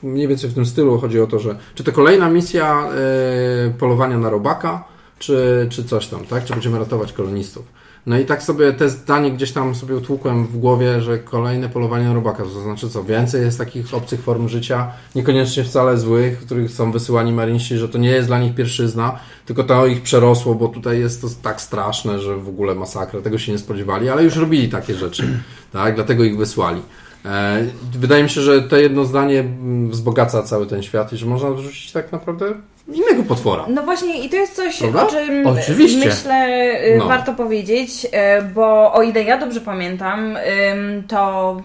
[0.04, 4.18] mniej więcej w tym stylu chodzi o to, że czy to kolejna misja e, polowania
[4.18, 4.84] na robaka,
[5.20, 6.46] czy, czy coś tam, tak?
[6.46, 7.66] Czy będziemy ratować kolonistów.
[8.06, 12.06] No i tak sobie te zdanie gdzieś tam sobie utłukłem w głowie, że kolejne polowanie
[12.06, 16.46] na robaka, to znaczy co, więcej jest takich obcych form życia, niekoniecznie wcale złych, w
[16.46, 20.56] których są wysyłani maryniści, że to nie jest dla nich pierwszyzna, tylko to ich przerosło,
[20.56, 24.24] bo tutaj jest to tak straszne, że w ogóle masakra, tego się nie spodziewali, ale
[24.24, 25.40] już robili takie rzeczy,
[25.72, 25.96] tak?
[25.96, 26.82] Dlatego ich wysłali.
[27.26, 27.58] E,
[28.00, 31.50] Wydaje mi się, że to jedno zdanie mm, wzbogaca cały ten świat i że można
[31.52, 32.46] wrzucić tak naprawdę
[32.94, 33.66] innego potwora.
[33.70, 35.08] No właśnie i to jest coś, Prawda?
[35.08, 36.08] o czym Oczywiście.
[36.10, 36.48] myślę
[36.86, 37.08] y, No.
[37.08, 38.10] warto powiedzieć, y,
[38.56, 40.38] bo o ile ja dobrze pamiętam,
[41.08, 41.58] to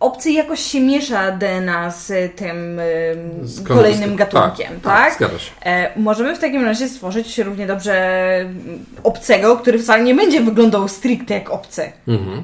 [0.00, 5.16] obcy jakoś się miesza DNA z tym ym, Z kolejnym gatunkiem, tak?
[5.16, 5.18] tak?
[5.18, 5.30] tak.
[5.64, 7.94] E, Możemy w takim razie stworzyć równie dobrze
[8.40, 11.92] mm, obcego, który wcale nie będzie wyglądał stricte jak obcy.
[12.08, 12.42] Mhm.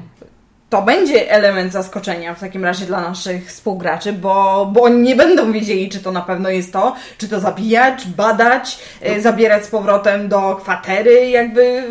[0.71, 5.51] To będzie element zaskoczenia w takim razie dla naszych współgraczy, bo, bo oni nie będą
[5.51, 10.29] wiedzieli, czy to na pewno jest to, czy to zabijać, badać, e, zabierać z powrotem
[10.29, 11.83] do kwatery, jakby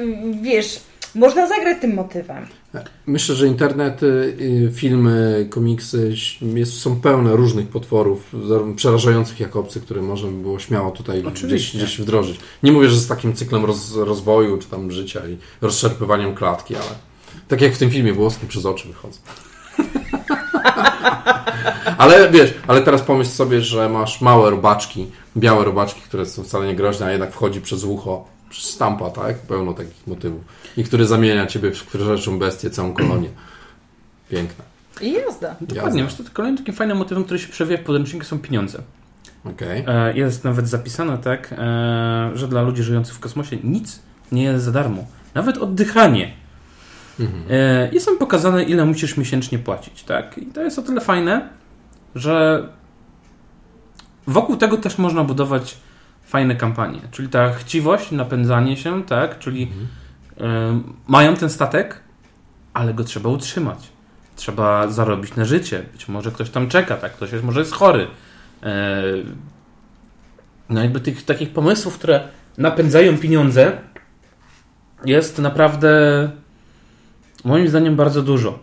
[0.43, 0.81] wiesz,
[1.14, 2.47] można zagrać tym motywem.
[3.07, 9.57] Myślę, że internet, y, y, filmy, komiksy jest, są pełne różnych potworów, zarówno przerażających jak
[9.57, 11.79] obcych, które można by było śmiało tutaj gdzieś, Oczywiście.
[11.79, 12.40] gdzieś wdrożyć.
[12.62, 17.10] Nie mówię, że z takim cyklem roz, rozwoju, czy tam życia i rozszarpywaniem klatki, ale
[17.49, 19.19] tak jak w tym filmie włoskim przez oczy wychodzą.
[21.99, 26.66] ale wiesz, ale teraz pomyśl sobie, że masz małe robaczki, białe robaczki, które są wcale
[26.66, 29.38] nie groźne, a jednak wchodzi przez ucho, przez stampa, tak?
[29.38, 30.43] Pełno takich motywów.
[30.77, 33.29] I który zamienia ciebie w krzyżaczą bestię, całą kolonię.
[34.31, 34.64] Piękne.
[35.01, 35.57] I jazda.
[35.61, 38.83] Dokładnie, wiesz, to kolejnym takim fajnym motywem, który się przewija w podręczniku są pieniądze.
[39.45, 39.85] Okej.
[39.87, 44.01] E, Jest nawet zapisane tak, e, że dla ludzi żyjących w kosmosie nic
[44.33, 45.05] nie jest za darmo.
[45.35, 46.33] Nawet oddychanie.
[47.20, 47.44] Mhm.
[47.50, 50.38] E, Jest tam pokazane, ile musisz miesięcznie płacić, tak?
[50.38, 51.48] I to jest o tyle fajne,
[52.14, 52.66] że
[54.26, 55.76] wokół tego też można budować
[56.24, 57.00] fajne kampanie.
[57.11, 59.38] Czyli ta chciwość, napędzanie się, tak?
[59.38, 59.72] Czyli
[60.40, 62.00] e, mają ten statek,
[62.74, 63.88] ale go trzeba utrzymać.
[64.37, 65.83] Trzeba zarobić na życie.
[65.92, 67.12] Być może ktoś tam czeka, tak?
[67.12, 68.06] Ktoś jest, może jest chory.
[68.62, 69.02] E,
[70.68, 72.28] no jakby tych takich pomysłów, które
[72.59, 73.78] napędzają pieniądze
[75.04, 75.90] jest naprawdę
[77.44, 78.59] moim zdaniem bardzo dużo.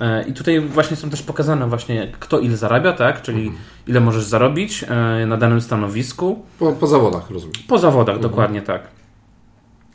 [0.00, 3.22] E, I tutaj właśnie są też pokazane właśnie kto ile zarabia, tak?
[3.22, 3.52] Czyli
[3.86, 6.44] ile możesz zarobić e, na danym stanowisku.
[6.58, 7.54] Po, po zawodach, rozumiem.
[7.68, 8.82] Po zawodach, dokładnie tak.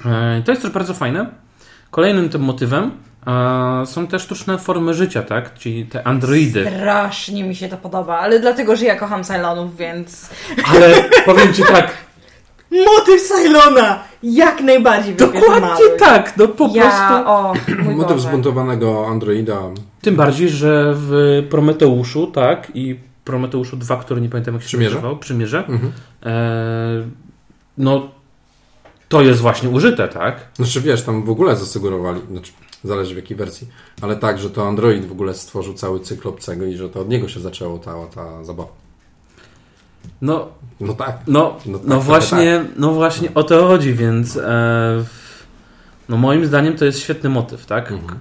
[0.06, 1.26] E, To jest też bardzo fajne.
[1.92, 2.92] Kolejnym tym motywem
[3.86, 5.54] są te sztuczne formy życia, tak?
[5.54, 6.72] Czyli te androidy.
[6.78, 10.30] Strasznie mi się to podoba, ale dlatego, że ja kocham Cylonów, więc...
[10.68, 11.94] Ale powiem Ci tak,
[12.72, 14.00] Motyw Cylona!
[14.24, 17.30] Jak najbardziej dokładnie tak, no po ja, prostu.
[17.30, 17.54] o,
[17.98, 18.30] Motyw Boże.
[18.30, 19.62] zbuntowanego androida.
[20.02, 24.96] Tym bardziej, że w Prometeuszu, tak, i Prometeuszu 2, który nie pamiętam jak się Przymierze?
[24.96, 25.92] nazywał, Przymierze, Mhm.
[26.24, 27.08] e,
[27.78, 28.10] no
[29.10, 30.48] to jest właśnie użyte, tak?
[30.56, 32.52] Znaczy wiesz, tam w ogóle zasugerowali, znaczy
[32.84, 33.68] zależy w jakiej wersji,
[34.02, 37.10] ale tak, że to Android w ogóle stworzył cały cykl obcego i że to od
[37.10, 38.70] niego się zaczęła ta, ta zabawa.
[40.22, 40.48] No,
[40.80, 41.20] No tak.
[41.28, 45.04] no, No no, tak, trochę właśnie, no właśnie o to chodzi, więc e,
[46.10, 47.92] no moim zdaniem to jest świetny motyw, tak?
[47.92, 48.20] Mhm.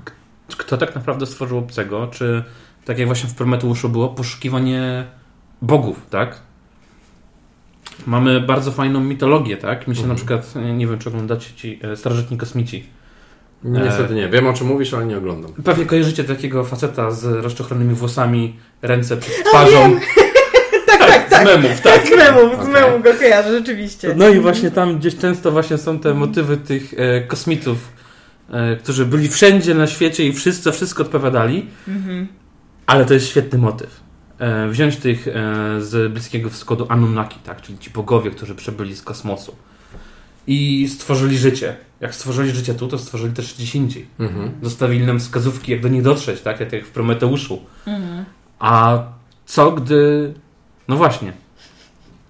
[0.57, 2.07] Kto tak naprawdę stworzył obcego?
[2.07, 2.45] Czy
[2.85, 5.05] tak jak właśnie w Prometeuszu było, poszukiwanie
[5.63, 6.41] bogów, tak?
[8.07, 9.89] Mamy bardzo fajną mitologię, tak?
[9.89, 10.09] Myślę Mhm.
[10.09, 12.87] na przykład, e, nie wiem czy oglądacie ci e, Starożytni Kosmici.
[13.65, 14.29] Niestety nie.
[14.29, 15.53] Wiem o czym mówisz, ale nie oglądam.
[15.65, 19.97] Pewnie kojarzycie takiego faceta z rozczochranymi włosami, ręce przed twarzą.
[21.21, 21.43] Tak, tak, tak.
[21.43, 22.07] Z memów, Tak, tak.
[22.07, 22.73] z memów, z Okej.
[22.73, 24.15] memów go kojarzę, rzeczywiście.
[24.17, 27.79] No i właśnie tam gdzieś często właśnie są te motywy tych e, kosmitów,
[28.51, 32.27] e, którzy byli wszędzie na świecie i wszyscy wszystko odpowiadali, Mhm.
[32.87, 34.01] ale to jest świetny motyw.
[34.39, 35.33] E, wziąć tych e,
[35.81, 39.55] z Bliskiego Wschodu Anunnaki, tak, czyli ci bogowie, którzy przybyli z kosmosu
[40.47, 41.77] i stworzyli życie.
[42.01, 44.07] Jak stworzyli życie tu, to stworzyli też gdzieś indziej.
[44.21, 44.51] Mhm.
[44.63, 47.61] Zostawili nam wskazówki, jak do nich dotrzeć, tak, jak jak w Prometeuszu.
[47.87, 48.25] Mhm.
[48.59, 49.03] A
[49.47, 50.35] co gdy.
[50.89, 51.33] No właśnie.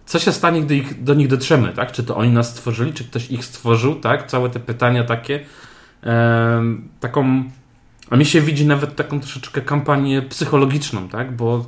[0.07, 1.93] Co się stanie, gdy ich, do nich dotrzemy, tak?
[1.93, 4.27] Czy to oni nas stworzyli, czy ktoś ich stworzył, tak?
[4.31, 5.41] Całe te pytania takie.
[7.01, 7.45] Taką.
[8.11, 11.37] A mi się widzi nawet taką troszeczkę kampanię psychologiczną, tak?
[11.37, 11.65] Bo.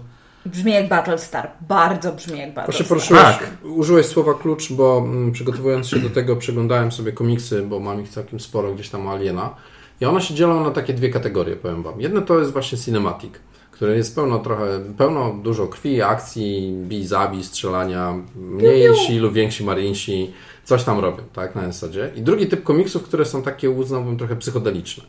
[0.47, 1.51] Brzmi jak Battlestar.
[1.61, 2.87] Bardzo brzmi jak Battlestar.
[2.87, 3.51] poruszyłeś, Tak.
[3.65, 8.09] użyłeś słowa klucz, bo mm, przygotowując się do tego przeglądałem sobie komiksy, bo mam ich
[8.09, 9.55] całkiem sporo gdzieś tam Aliena
[10.01, 12.01] i one się dzielą na takie dwie kategorie, powiem Wam.
[12.01, 13.35] Jedno to jest właśnie cinematic,
[13.79, 20.33] które jest pełno trochę, pełno dużo krwi, akcji, bij, zabij, strzelania, mniejsi lub więksi marinsi,
[20.65, 22.11] coś tam robią, tak, na zasadzie.
[22.17, 25.05] I drugi typ komiksów, które są takie, uznałbym, trochę psychodeliczne,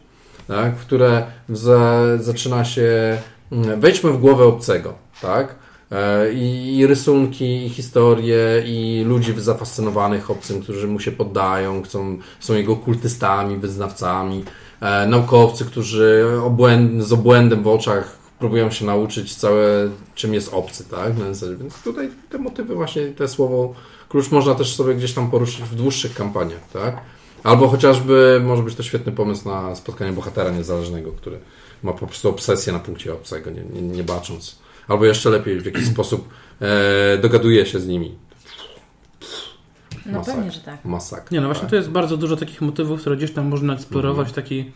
[0.47, 3.17] tak, w które za, zaczyna się,
[3.51, 5.55] mm, wejdźmy w głowę obcego, tak,
[5.91, 12.17] E, I, I rysunki, i historie, i ludzi zafascynowanych obcym, którzy mu się poddają, chcą,
[12.39, 14.43] są jego kultystami, wyznawcami,
[14.81, 20.89] e, naukowcy, którzy obłęd, z obłędem w oczach próbują się nauczyć całe, czym jest obcy,
[20.89, 21.13] tak?
[21.15, 21.43] Więc
[21.83, 23.73] tutaj te motywy, właśnie te słowo
[24.09, 27.01] klucz można też sobie gdzieś tam poruszyć w dłuższych kampaniach, tak?
[27.43, 31.39] Albo chociażby może być to świetny pomysł na spotkanie bohatera niezależnego, który
[31.83, 34.59] ma po prostu obsesję na punkcie obcego, nie, nie, nie bacząc.
[34.87, 36.29] Albo jeszcze lepiej, w jakiś sposób
[36.61, 38.15] e, dogaduje się z nimi.
[40.05, 40.33] No Masakra.
[40.33, 40.85] pewnie, że tak.
[40.85, 41.27] Masakra.
[41.31, 44.71] Nie, no właśnie tu jest bardzo dużo takich motywów, które gdzieś tam można eksplorować, taki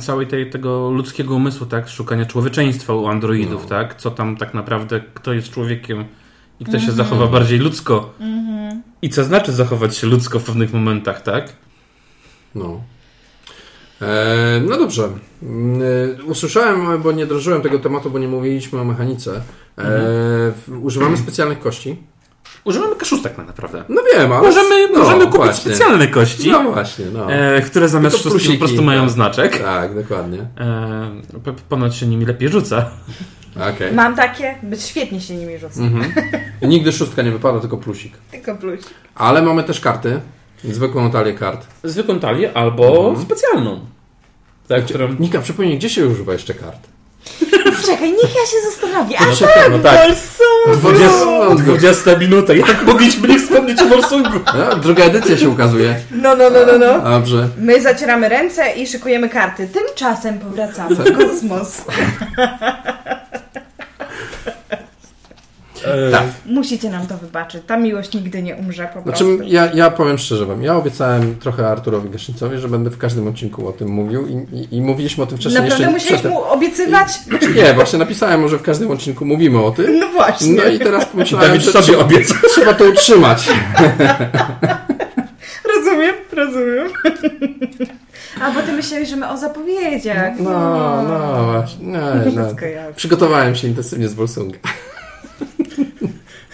[0.00, 1.88] całej tej, tego ludzkiego umysłu, tak?
[1.88, 3.68] Szukania człowieczeństwa u androidów, No.
[3.68, 3.94] tak?
[3.94, 6.04] Co tam tak naprawdę, kto jest człowiekiem
[6.60, 8.14] i kto się zachowa bardziej ludzko.
[9.02, 11.52] I co znaczy zachować się ludzko w pewnych momentach, tak?
[12.54, 12.80] No.
[14.02, 15.08] E, no dobrze.
[15.42, 15.82] Mm,
[16.20, 19.36] e, Usłyszałem, bo nie drążyłem tego tematu, bo nie mówiliśmy o mechanice.
[19.36, 19.42] E,
[20.66, 21.96] w- używamy specjalnych kości.
[22.64, 23.84] Używamy kaszustek tak naprawdę.
[23.88, 24.42] No wiem, ale...
[24.42, 25.74] Możemy, no, możemy kupić właśnie.
[25.74, 27.32] specjalne kości, No właśnie, no.
[27.32, 29.10] e, które zamiast szóstki po prostu mają tak.
[29.10, 29.58] znaczek.
[29.62, 30.38] Tak, dokładnie.
[30.60, 32.90] E, po- ponoć się nimi lepiej rzuca.
[33.74, 33.92] Okej.
[33.92, 35.80] Mam takie, być świetnie się nimi rzuca.
[35.80, 36.12] Mhm.
[36.62, 38.12] I Nigdy szóstka nie wypada, tylko plusik.
[38.30, 38.80] Tylko plus.
[39.14, 40.20] Ale mamy też karty.
[40.64, 41.66] Zwykłą talię kart.
[41.84, 43.26] Zwykłą talię albo Mhm.
[43.26, 43.80] specjalną.
[44.68, 45.16] Tak, którą...
[45.18, 46.78] Nika, przypomnij, gdzie się używa jeszcze kart?
[47.88, 49.16] Czekaj, niech ja się zastanowię.
[49.20, 49.98] A No, czekaj, no tak.
[50.08, 50.80] Bolsu!
[50.80, 52.54] 20, 20 minuta.
[52.54, 54.40] Jak mogliśmy nie wspomnieć o Wolsungu?
[54.58, 55.96] No, druga edycja się ukazuje.
[56.10, 57.10] No, no, no, no, no.
[57.10, 57.48] Dobrze.
[57.58, 59.68] My zacieramy ręce i szykujemy karty.
[59.68, 61.82] Tymczasem powracamy w kosmos.
[66.12, 66.22] Tak.
[66.58, 67.62] Musicie nam to wybaczyć.
[67.66, 69.44] Ta miłość nigdy nie umrze po Znaczy, prostu.
[69.46, 73.68] ja, ja powiem szczerze wam, ja obiecałem trochę Arturowi Gasznicowi, że będę w każdym odcinku
[73.68, 75.62] o tym mówił i, i, i mówiliśmy o tym wcześniej.
[75.62, 76.32] Naprawdę jeszcze musiałeś przedtem.
[76.32, 77.08] mu obiecywać?
[77.56, 79.98] Nie, właśnie napisałem, może w każdym odcinku mówimy o tym.
[79.98, 80.52] No właśnie.
[80.52, 82.36] No i teraz pomyślałem, Dawid że sobie obiecał.
[82.50, 83.48] trzeba to utrzymać.
[85.76, 86.88] Rozumiem, rozumiem.
[88.42, 90.32] A bo ty myślałeś, że my o zapowiedziach.
[90.40, 91.86] No, no właśnie.
[91.86, 91.98] Nie,
[92.34, 92.42] no.
[92.44, 92.94] Wszystko jasne.
[92.94, 94.58] Przygotowałem się intensywnie z Wolsunga.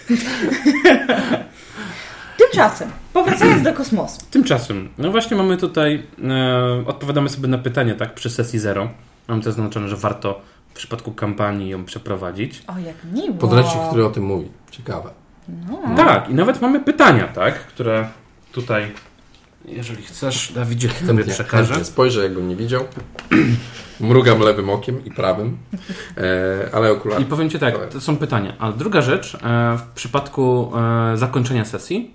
[2.37, 4.21] Tymczasem, powracając do kosmosu.
[4.31, 8.89] Tymczasem, no właśnie mamy tutaj, e, odpowiadamy sobie na pytanie, tak, przy sesji zero.
[9.27, 12.63] Mam to zaznaczone, że warto w przypadku kampanii ją przeprowadzić.
[12.67, 13.33] O, jak miło.
[13.33, 14.49] Podręcznik, który o tym mówi.
[14.71, 15.09] Ciekawe.
[15.95, 18.07] Tak, i nawet mamy pytania, tak, które
[18.51, 18.91] tutaj,
[19.67, 21.67] jeżeli chcesz, Dawidzie, tobie Chętnie, przekażę.
[21.67, 22.83] chętnie spojrzę, jakbym nie widział.
[23.99, 25.57] Mrugam lewym okiem i prawym,
[26.17, 27.23] e, ale okulary.
[27.23, 28.53] I powiem Ci tak, to są pytania.
[28.59, 30.71] A druga rzecz, e, w przypadku
[31.13, 32.13] e, zakończenia sesji,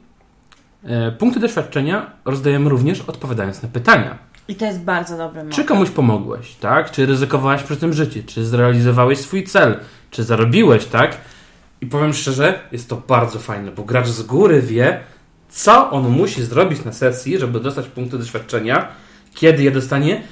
[0.85, 4.19] e, punkty doświadczenia rozdajemy również odpowiadając na pytania.
[4.49, 5.57] I to jest bardzo dobry moment.
[5.57, 6.91] Czy komuś pomogłeś, tak?
[6.91, 8.23] Czy ryzykowałeś przy tym życie?
[8.23, 9.77] Czy zrealizowałeś swój cel?
[10.11, 11.17] Czy zarobiłeś, tak?
[11.81, 15.01] I powiem szczerze, jest to bardzo fajne, bo gracz z góry wie,
[15.51, 18.89] co on musi zrobić na sesji, żeby dostać punkty doświadczenia,
[19.35, 20.23] kiedy je dostanie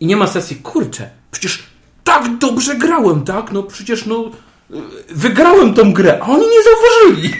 [0.00, 1.62] i nie ma sesji, kurczę, przecież
[2.04, 3.52] tak dobrze grałem, tak?
[3.52, 4.30] No przecież no
[4.70, 4.74] y,
[5.08, 7.34] wygrałem tą grę, a oni nie zauważyli.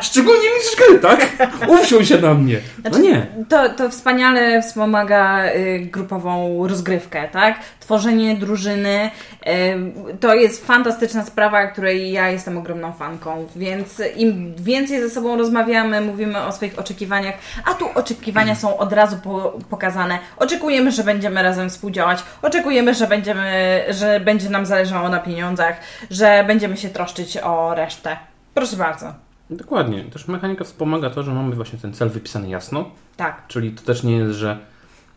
[0.00, 1.26] Szczególnie mistrz gry, tak?
[1.68, 2.60] Uwsiął się na mnie.
[2.84, 3.26] No Znaczy, nie.
[3.48, 7.58] To, to wspaniale wspomaga y, grupową rozgrywkę, tak?
[7.80, 9.10] Tworzenie drużyny
[9.46, 15.36] y, to jest fantastyczna sprawa, której ja jestem ogromną fanką, więc im więcej ze sobą
[15.36, 20.18] rozmawiamy, mówimy o swoich oczekiwaniach, a tu oczekiwania są od razu po, pokazane.
[20.36, 25.76] Oczekujemy, że będziemy razem współdziałać, oczekujemy, że, będziemy, że będzie nam zależało na pieniądzach,
[26.10, 28.16] że będziemy się troszczyć o resztę.
[28.54, 29.29] Proszę bardzo.
[29.50, 30.04] Dokładnie.
[30.04, 32.90] Też mechanika wspomaga to, że mamy właśnie ten cel wypisany jasno.
[33.16, 33.46] Tak.
[33.48, 34.58] Czyli to też nie jest, że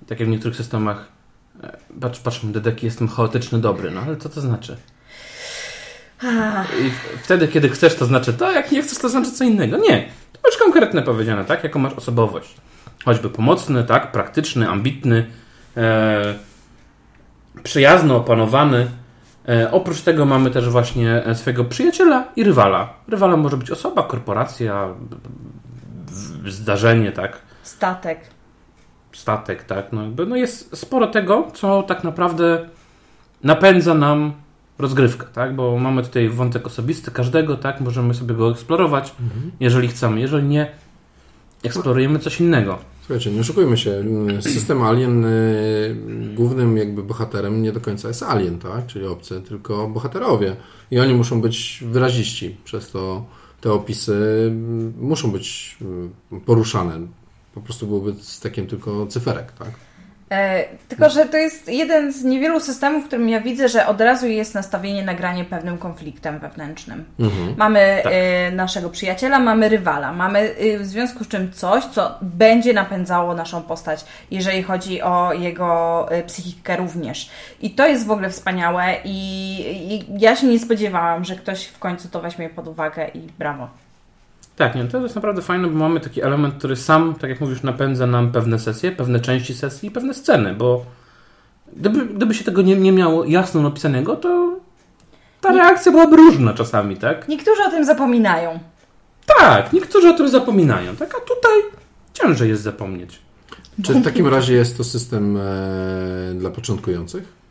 [0.07, 1.07] tak jak w niektórych systemach
[1.63, 4.77] e, patrz, patrz, dedeki jestem chaotyczny, dobry, no ale co to znaczy?
[6.81, 6.91] I
[7.23, 9.77] wtedy, kiedy chcesz, to znaczy to, jak nie chcesz, to znaczy co innego.
[9.77, 10.07] Nie.
[10.41, 11.63] To już konkretne powiedziane, tak?
[11.63, 12.55] Jaką masz osobowość.
[13.05, 14.11] Choćby pomocny, tak?
[14.11, 15.25] Praktyczny, ambitny,
[15.77, 16.35] e,
[17.63, 18.87] przyjazny, opanowany.
[19.49, 22.93] E, oprócz tego mamy też właśnie e, swojego przyjaciela i rywala.
[23.07, 24.87] Rywalem może być osoba, korporacja,
[26.47, 27.39] zdarzenie, tak?
[27.63, 28.19] Statek.
[29.13, 29.91] statek, tak?
[29.91, 32.69] No, jakby, no jest sporo tego, co tak naprawdę
[33.43, 34.33] napędza nam
[34.79, 35.55] rozgrywkę, tak?
[35.55, 37.81] Bo mamy tutaj wątek osobisty każdego, tak?
[37.81, 39.15] Możemy sobie go eksplorować,
[39.59, 40.19] jeżeli chcemy.
[40.19, 40.71] Jeżeli nie,
[41.63, 42.92] eksplorujemy coś innego.
[43.05, 44.03] Słuchajcie, nie oszukujmy się.
[44.39, 45.95] System Alien y,
[46.35, 48.87] głównym jakby bohaterem nie do końca jest Alien, tak?
[48.87, 50.55] Czyli obcy, tylko bohaterowie.
[50.91, 52.57] I oni muszą być wyraziści.
[52.63, 53.25] Przez to
[53.61, 56.11] te opisy mm, muszą być mm,
[56.45, 56.99] poruszane.
[57.53, 59.71] Po prostu byłoby z takim tylko cyferek, tak?
[60.33, 64.01] E, tylko, że to jest jeden z niewielu systemów, w którym ja widzę, że od
[64.01, 67.05] razu jest nastawienie na granie pewnym konfliktem wewnętrznym.
[67.19, 67.53] Mhm.
[67.57, 68.13] Mamy Tak.
[68.15, 73.33] e, naszego przyjaciela, mamy rywala, mamy e, w związku z czym coś, co będzie napędzało
[73.33, 77.29] naszą postać, jeżeli chodzi o jego psychikę również.
[77.61, 79.15] I to jest w ogóle wspaniałe i,
[79.93, 83.82] i ja się nie spodziewałam, że ktoś w końcu to weźmie pod uwagę i brawo.
[84.55, 87.63] Tak, nie, to jest naprawdę fajne, bo mamy taki element, który sam, tak jak mówisz,
[87.63, 90.85] napędza nam pewne sesje, pewne części sesji i pewne sceny, bo
[91.75, 94.59] gdyby, gdyby się tego nie, nie miało jasno napisanego, to
[95.41, 97.27] ta reakcja byłaby różna czasami, tak?
[97.27, 98.59] Niektórzy o tym zapominają.
[99.39, 101.15] Tak, niektórzy o tym zapominają, tak?
[101.15, 101.53] A tutaj
[102.13, 103.19] ciężej jest zapomnieć.
[103.83, 107.42] Czy w takim razie jest to system e, dla początkujących?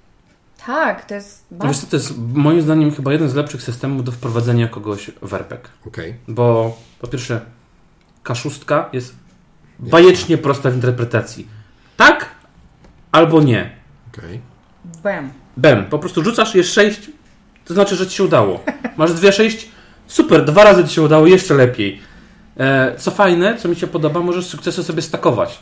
[0.66, 1.80] Tak, to jest Wiesz bardzo...
[1.80, 5.68] co, to jest moim zdaniem chyba jeden z lepszych systemów do wprowadzenia kogoś w RPG.
[5.86, 6.14] Okej.
[6.28, 7.40] Bo po pierwsze,
[8.24, 9.14] K6 jest
[9.78, 11.48] bajecznie prosta w interpretacji.
[11.96, 12.28] Tak
[13.12, 13.70] albo nie.
[14.14, 14.40] okej.
[15.02, 15.30] Bam.
[15.56, 17.10] Bem, po prostu rzucasz, jest 6,
[17.64, 18.64] to znaczy, że ci się udało.
[18.96, 19.68] Masz dwie 6,
[20.06, 22.00] super, dwa razy ci się udało, jeszcze lepiej.
[22.56, 25.60] E, co fajne, co mi się podoba, możesz sukcesy sobie stakować.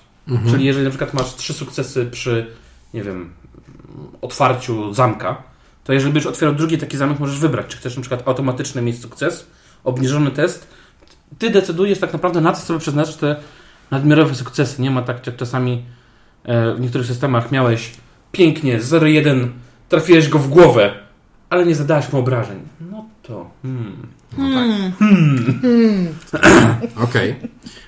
[0.50, 2.46] Czyli jeżeli na przykład masz trzy sukcesy przy,
[2.94, 3.32] nie wiem,
[4.20, 5.42] otwarciu zamka,
[5.84, 9.00] to jeżeli będziesz otwierał drugi taki zamek, możesz wybrać, czy chcesz na przykład automatycznie mieć
[9.02, 9.46] sukces,
[9.84, 10.66] obniżony test.
[11.38, 13.36] Ty decydujesz tak naprawdę na co sobie przeznaczyć te
[13.90, 14.82] nadmiarowe sukcesy.
[14.82, 15.84] Nie ma tak, jak czasami
[16.44, 17.92] e, w niektórych systemach miałeś
[18.32, 19.48] pięknie 0,1,
[19.88, 20.92] trafiłeś go w głowę,
[21.50, 22.58] ale nie zadałeś mu obrażeń.
[22.90, 23.50] No to...
[23.62, 24.06] Hmm.
[27.04, 27.30] Okej.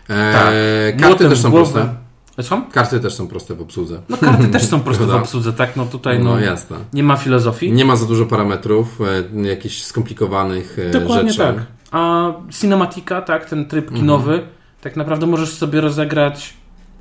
[0.08, 0.44] E, Tak.
[0.92, 1.72] Karty Młotem też są głowę.
[1.72, 1.94] proste.
[2.40, 2.70] Słucham?
[2.70, 4.02] Karty też są proste w obsłudze.
[4.08, 5.76] No karty też są proste w obsłudze, tak?
[5.76, 6.76] No tutaj No no, jasne.
[6.92, 7.72] nie ma filozofii.
[7.72, 8.98] Nie ma za dużo parametrów,
[9.36, 11.54] e, jakichś skomplikowanych e, Dokładnie rzeczy.
[11.54, 11.66] tak.
[11.90, 14.42] A cinematika, tak, ten tryb kinowy,
[14.80, 16.54] tak naprawdę możesz sobie rozegrać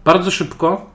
[0.06, 0.90] bardzo szybko,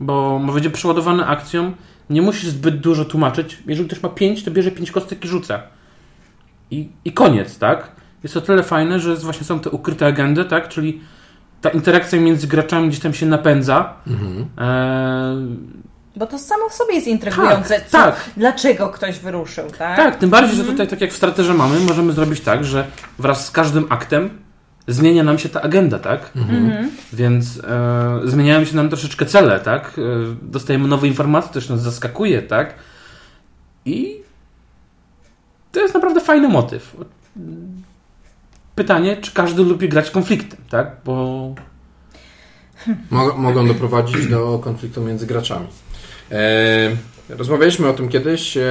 [0.00, 1.72] bo będzie przeładowany akcją.
[2.10, 3.58] Nie musisz zbyt dużo tłumaczyć.
[3.66, 5.62] Jeżeli ktoś ma 5, to bierze 5 kostek i rzuca.
[6.70, 7.90] I, I koniec, tak?
[8.22, 10.68] Jest to tyle fajne, że właśnie są te ukryte agendy, tak?
[10.68, 11.00] Czyli
[11.60, 13.94] ta interakcja między graczami gdzieś tam się napędza.
[14.58, 15.56] Eee,
[16.16, 17.74] Bo to samo w sobie jest intrygujące.
[17.74, 18.30] Tak, co, tak.
[18.36, 19.96] Dlaczego ktoś wyruszył, tak?
[19.96, 22.86] Tak, tym bardziej, że tutaj, tak jak w strategii mamy, możemy zrobić tak, że
[23.18, 24.30] wraz z każdym aktem
[24.88, 26.32] zmienia nam się ta agenda, tak?
[27.12, 29.98] Więc e, zmieniają się nam troszeczkę cele, tak?
[29.98, 30.02] E,
[30.42, 32.74] dostajemy nowe informacje, też nas zaskakuje, tak?
[33.84, 34.16] I
[35.72, 36.96] to jest naprawdę fajny motyw.
[38.78, 40.96] Pytanie, czy każdy lubi grać konfliktem, tak?
[41.04, 41.14] Bo
[43.10, 45.66] Mo- mogą doprowadzić do konfliktu między graczami.
[46.30, 46.96] E,
[47.28, 48.56] rozmawialiśmy o tym kiedyś.
[48.56, 48.62] E,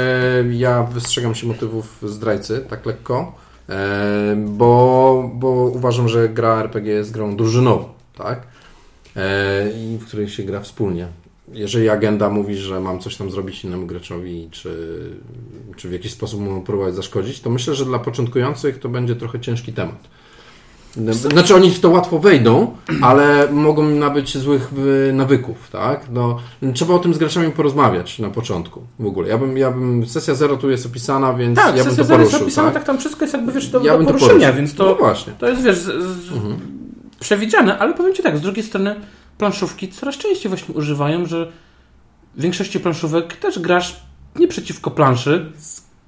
[0.52, 3.36] ja wystrzegam się motywów zdrajcy, tak lekko,
[3.70, 8.42] e, bo, bo uważam, że gra RPG jest grą drużynową, tak?
[9.76, 11.08] I w której się gra wspólnie.
[11.54, 14.70] Jeżeli agenda mówi, że mam coś tam zrobić innemu graczowi, czy,
[15.76, 19.40] czy w jakiś sposób mu próbować zaszkodzić, to myślę, że dla początkujących to będzie trochę
[19.40, 20.08] ciężki temat.
[21.12, 24.72] Znaczy oni w to łatwo wejdą, ale mogą nabyć złych
[25.14, 26.06] nawyków, tak?
[26.12, 26.38] No,
[26.74, 29.28] trzeba o tym z graczami porozmawiać na początku w ogóle.
[29.30, 32.08] Ja bym, ja bym sesja zero tu jest opisana, więc tak, ja bym sesja to
[32.08, 32.74] zero jest poruszył, opisana, tak?
[32.74, 32.84] tak?
[32.84, 34.56] tam wszystko jest jakby, wiesz, do, Ja do to poruszenia, poruszył.
[34.56, 35.34] więc No to, właśnie.
[35.40, 36.32] to jest, wiesz, z, z,
[37.20, 38.96] przewidziane, ale powiem Ci tak, z drugiej strony
[39.38, 41.52] planszówki coraz częściej właśnie używają, że
[42.36, 44.02] w większości planszówek też grasz
[44.36, 45.52] nie przeciwko planszy,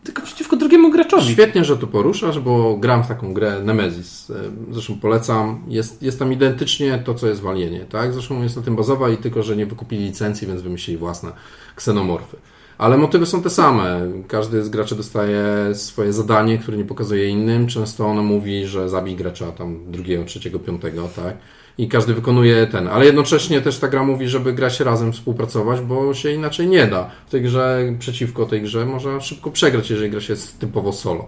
[0.03, 1.34] tylko przeciwko drugiemu graczowi.
[1.34, 4.32] Świetnie, że tu poruszasz, bo gram w taką grę Nemesis.
[4.71, 5.63] Zresztą polecam.
[5.67, 8.13] Jest, jest tam identycznie to, co jest w Alienie, tak?
[8.13, 11.32] Zresztą jest na tym bazowa i tylko, że nie wykupili licencji, więc wymyślili własne
[11.75, 12.38] ksenomorfy.
[12.77, 14.01] Ale motywy są te same.
[14.27, 17.67] Każdy z graczy dostaje swoje zadanie, które nie pokazuje innym.
[17.67, 21.38] Często ono mówi, że zabij gracza tam drugiego, trzeciego, piątego, tak?
[21.80, 22.88] I każdy wykonuje ten.
[22.88, 27.09] Ale jednocześnie też ta gra mówi, żeby grać razem, współpracować, bo się inaczej nie da.
[27.27, 31.27] W tej grze, przeciwko tej grze, można szybko przegrać, jeżeli gra się typowo solo.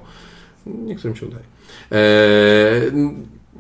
[0.66, 1.44] Niektórym się udaje.
[1.92, 2.92] Eee,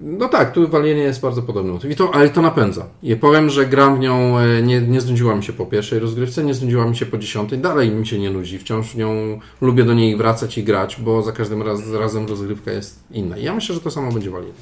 [0.02, 1.92] no tak, tu walienie jest bardzo podobny motyw.
[1.92, 2.86] I to, ale to napędza.
[3.04, 6.44] I powiem, że gram w nią, e, nie, nie znudziła mi się po pierwszej rozgrywce,
[6.44, 8.60] nie znudziła mi się po dziesiątej, dalej mi się nie nudzi.
[8.60, 12.72] Wciąż w nią lubię do niej wracać i grać, bo za każdym raz, razem rozgrywka
[12.72, 13.38] jest inna.
[13.38, 14.54] I ja myślę, że to samo będzie walienie.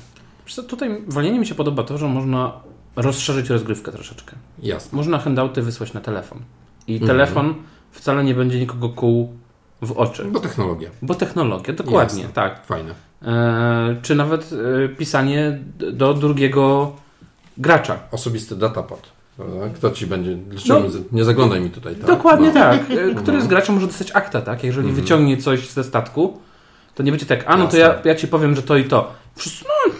[0.49, 2.51] Wiesz tutaj walienie mi się podoba to, że można
[2.95, 4.35] rozszerzyć rozgrywkę troszeczkę.
[4.63, 4.95] Jasne.
[4.97, 6.39] Można handouty wysłać na telefon.
[6.87, 7.07] I Mhm.
[7.07, 7.55] telefon
[7.91, 9.33] wcale nie będzie nikogo kłuł
[9.81, 10.25] w oczy.
[10.25, 10.89] Bo technologia.
[11.01, 12.33] Bo technologia, dokładnie, Jasne.
[12.33, 12.65] tak.
[12.65, 12.93] Fajne.
[13.25, 14.49] E, czy nawet
[14.85, 15.59] e, pisanie
[15.93, 16.91] do drugiego
[17.57, 17.99] gracza.
[18.11, 18.55] Osobisty
[19.37, 19.69] prawda?
[19.75, 20.35] Kto ci będzie...
[20.35, 20.85] Dlaczego No.
[21.11, 22.05] nie, zaglądaj mi tutaj, tak?
[22.05, 22.53] Dokładnie No.
[22.53, 22.81] tak.
[22.91, 24.63] E, Który z graczy może dostać akta, tak?
[24.63, 25.03] Jeżeli Mhm.
[25.05, 26.39] wyciągnie coś ze statku,
[26.95, 29.11] to nie będzie tak, a no to ja, ja ci powiem, że to i to.
[29.35, 29.93] Wszyscy, no,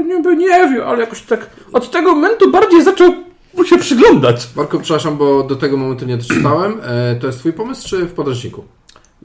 [0.00, 3.14] niby, nie wiem, ale jakoś tak od tego momentu bardziej zaczął
[3.56, 4.48] mu się przyglądać.
[4.56, 6.80] Marko, przepraszam, bo do tego momentu nie doczytałem.
[6.82, 8.64] E, to jest twój pomysł, czy w podręczniku?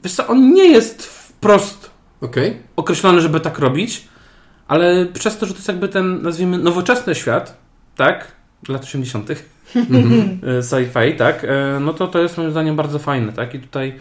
[0.04, 1.90] Wiesz co, on nie jest wprost
[2.20, 2.56] Okej.
[2.76, 4.08] określony, żeby tak robić,
[4.68, 7.56] ale przez to, że to jest jakby ten, nazwijmy, nowoczesny świat,
[7.96, 8.32] tak,
[8.68, 9.28] lat 80.,
[9.76, 10.40] Mhm.
[10.58, 14.00] e, sci-fi, tak, e, no to to jest moim zdaniem bardzo fajne, tak, i tutaj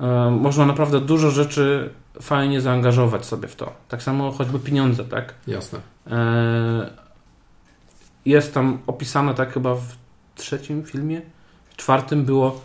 [0.00, 1.90] e, można naprawdę dużo rzeczy
[2.22, 3.72] fajnie zaangażować sobie w to.
[3.88, 5.34] Tak samo choćby pieniądze, tak.
[5.46, 5.78] Jasne.
[6.10, 6.90] E,
[8.26, 9.82] jest tam opisane, tak, chyba w
[10.34, 11.20] trzecim filmie,
[11.70, 12.60] w czwartym było,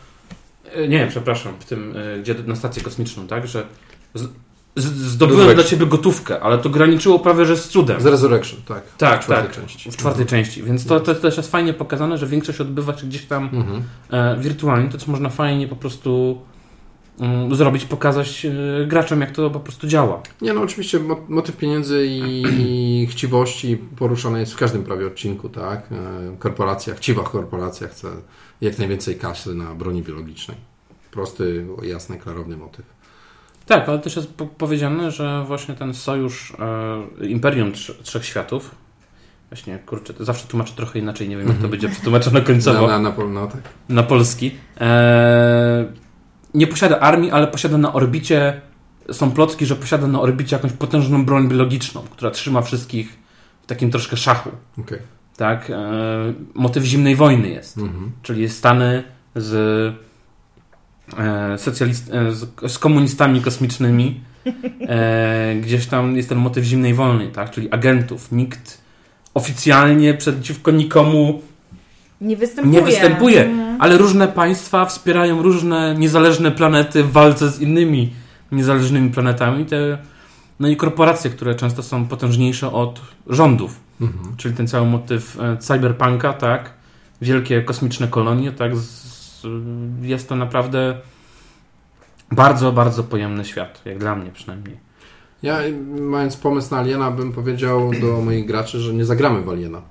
[0.73, 3.63] e, nie, przepraszam, w tym, e, gdzie na stację kosmiczną, tak, że
[4.13, 4.21] z,
[4.75, 8.01] z, zdobyłem dla ciebie gotówkę, ale to graniczyło prawie, że z cudem.
[8.01, 8.83] Z Resurrection, tak.
[8.97, 9.55] Tak, w czwartej tak.
[9.55, 9.91] części.
[9.91, 13.25] W czwartej części, więc to, to też jest fajnie pokazane, że większość odbywa się gdzieś
[13.25, 13.83] tam Mhm.
[14.11, 16.41] e, wirtualnie, to też można fajnie po prostu
[17.51, 18.51] zrobić, pokazać e,
[18.87, 20.21] graczom, jak to po prostu działa.
[20.41, 25.49] Nie, no oczywiście mo- motyw pieniędzy i, i chciwości poruszany jest w każdym prawie odcinku,
[25.49, 25.89] tak?
[25.91, 28.07] E, Korporacja, chciwa korporacja chce
[28.61, 30.57] jak najwięcej kasy na broni biologicznej.
[31.11, 32.85] Prosty, jasny, klarowny motyw.
[33.65, 36.53] Tak, ale też jest po powiedziane, że właśnie ten sojusz
[37.19, 38.75] e, Imperium Trz- Trzech Światów,
[39.49, 42.99] właśnie, kurczę, to zawsze tłumaczę trochę inaczej, nie wiem jak to będzie przetłumaczone końcowo Na,
[42.99, 43.61] na, na, no, tak.
[43.89, 44.51] na polski,
[44.81, 45.85] e,
[46.53, 48.61] nie posiada armii, ale posiada na orbicie,
[49.11, 53.17] są plotki, że posiada na orbicie jakąś potężną broń biologiczną, która trzyma wszystkich
[53.63, 54.49] w takim troszkę szachu.
[54.79, 54.99] Okej.
[55.37, 55.69] Tak?
[55.69, 55.75] E,
[56.53, 57.77] motyw zimnej wojny jest.
[57.77, 58.11] Mhm.
[58.21, 59.03] Czyli Stany
[59.35, 59.53] z,
[61.17, 64.21] e, socjalist, e, z, z komunistami kosmicznymi.
[64.81, 67.51] E, gdzieś tam jest ten motyw zimnej wojny, tak?
[67.51, 68.31] czyli agentów.
[68.31, 68.81] Nikt
[69.33, 71.41] oficjalnie przeciwko nikomu
[72.21, 72.75] Nie występuje.
[72.75, 73.81] nie występuje, Mhm.
[73.81, 78.13] ale różne państwa wspierają różne niezależne planety w walce z innymi
[78.51, 79.65] niezależnymi planetami.
[79.65, 79.97] Te,
[80.59, 83.79] no i korporacje, które często są potężniejsze od rządów.
[84.01, 84.35] Mhm.
[84.37, 86.73] Czyli ten cały motyw e, cyberpunka, tak?
[87.21, 88.75] Wielkie kosmiczne kolonie, tak?
[88.75, 89.47] Z,
[90.01, 90.97] jest to naprawdę
[92.31, 94.77] bardzo, bardzo pojemny świat, jak dla mnie przynajmniej.
[95.43, 95.57] Ja,
[95.99, 99.81] mając pomysł na Aliena, bym powiedział do moich graczy, że nie zagramy w Aliena.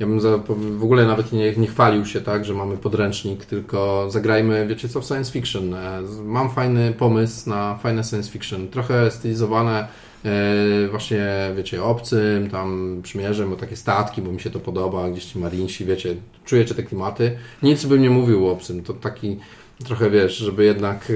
[0.00, 0.38] Ja bym za,
[0.78, 5.00] w ogóle nawet nie, nie chwalił się tak, że mamy podręcznik, tylko zagrajmy, wiecie co,
[5.00, 5.74] w science fiction.
[5.74, 9.88] E, Mam fajny pomysł na fajne science fiction, trochę stylizowane
[10.24, 11.26] e, właśnie,
[11.56, 15.84] wiecie, obcym, tam przymierzem, bo takie statki, bo mi się to podoba, gdzieś ci marinsi,
[15.84, 17.36] wiecie, czujecie te klimaty.
[17.62, 19.36] Nic bym nie mówił o obcym, to taki
[19.84, 21.12] trochę, wiesz, żeby jednak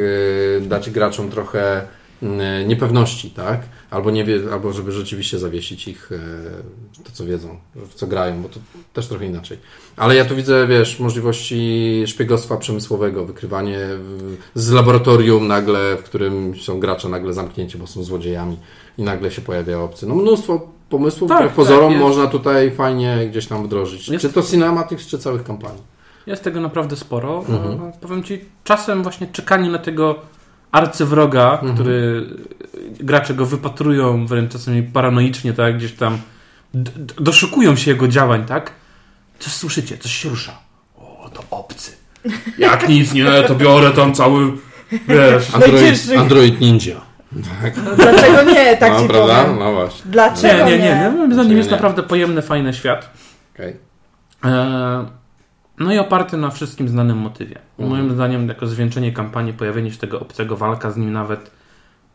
[0.59, 1.83] e, dać graczom trochę
[2.67, 3.61] niepewności, tak?
[3.91, 8.43] Albo, nie wie, albo żeby rzeczywiście zawiesić ich e, to, co wiedzą, w co grają,
[8.43, 8.61] bo to
[8.93, 9.59] też trochę inaczej.
[9.97, 13.79] Ale ja tu widzę, wiesz, możliwości szpiegostwa przemysłowego, wykrywanie
[14.55, 18.57] z laboratorium nagle, w którym są gracze nagle zamknięci, bo są złodziejami
[18.99, 20.07] i nagle się pojawia obcy.
[20.07, 22.05] No mnóstwo pomysłów, Tak, które tak, pozorom jest.
[22.05, 24.09] można tutaj fajnie gdzieś tam wdrożyć.
[24.09, 25.83] Jest- Czy to Cinematics, czy całych kampanii.
[26.27, 27.39] Jest tego naprawdę sporo.
[27.49, 27.83] Mhm.
[27.89, 30.15] E, Powiem Ci, czasem właśnie czekanie na tego
[30.75, 31.75] arcywroga, Mhm.
[31.75, 32.27] który
[33.01, 36.19] gracze go wypatrują wręcz czasami paranoicznie, tak, gdzieś tam
[37.21, 38.73] doszukują się jego działań, tak?
[39.39, 40.53] Coś słyszycie, coś się rusza.
[40.97, 41.93] O, to obcy.
[42.59, 44.53] Jak nic, nie, to biorę tam cały,
[45.09, 45.55] wiesz...
[45.55, 46.11] Android.
[46.19, 47.01] Android Ninja.
[47.63, 47.75] Tak.
[47.85, 49.43] No, dlaczego nie, tak no, ci prawda?
[49.45, 49.59] powiem.
[49.59, 50.11] No właśnie.
[50.11, 50.79] Dlaczego Nie, nie?
[50.79, 51.11] nie, nie.
[51.17, 51.77] Moim zdaniem Nie, jest nie.
[51.77, 53.11] naprawdę pojemny, fajny świat.
[53.55, 53.77] Okej.
[54.45, 55.07] E,
[55.79, 57.59] No i oparty na wszystkim znanym motywie.
[57.79, 57.99] Mhm.
[57.99, 61.51] moim zdaniem, jako zwieńczenie kampanii, pojawienie się tego obcego, walka z nim nawet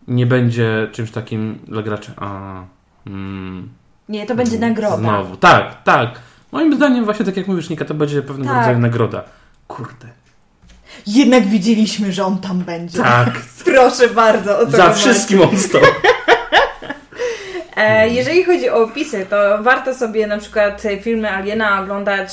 [0.07, 2.11] nie będzie czymś takim dla graczy.
[2.17, 2.61] A,
[3.07, 3.69] mm,
[4.09, 4.97] Nie, to będzie nagroda.
[4.97, 5.35] Znowu.
[5.35, 6.19] Tak, tak.
[6.51, 8.57] Moim zdaniem, właśnie tak jak mówisz, Nika, to będzie pewnego Tak.
[8.57, 9.23] rodzaju nagroda.
[9.67, 10.07] Kurde.
[11.07, 12.97] Jednak widzieliśmy, że on tam będzie.
[12.97, 13.29] Tak.
[13.65, 14.69] Proszę bardzo.
[14.71, 15.81] Za wszystkim on stał.
[17.79, 22.31] E, jeżeli chodzi o opisy, to warto sobie na przykład filmy Aliena oglądać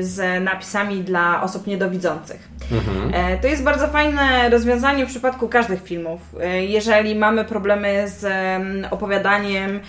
[0.00, 2.48] z napisami dla osób niedowidzących.
[2.72, 3.14] Mhm.
[3.14, 6.20] E, To jest bardzo fajne rozwiązanie w przypadku każdych filmów.
[6.40, 9.80] E, Jeżeli mamy problemy z em, opowiadaniem,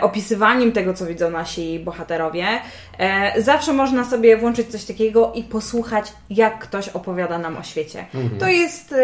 [0.00, 2.46] opisywaniem tego, co widzą nasi bohaterowie,
[3.38, 8.04] zawsze można sobie włączyć coś takiego i posłuchać, jak ktoś opowiada nam o świecie.
[8.38, 8.94] To jest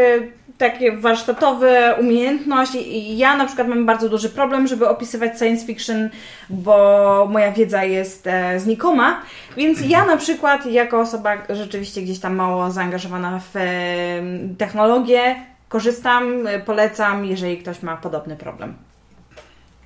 [0.63, 6.11] takie warsztatowe umiejętność i ja na przykład mam bardzo duży problem, żeby opisywać science fiction,
[6.51, 9.23] bo moja wiedza jest e, znikoma,
[9.57, 13.63] więc ja na przykład jako osoba rzeczywiście gdzieś tam mało zaangażowana w e,
[14.59, 15.37] technologię
[15.69, 18.75] korzystam, e, polecam, jeżeli ktoś ma podobny problem.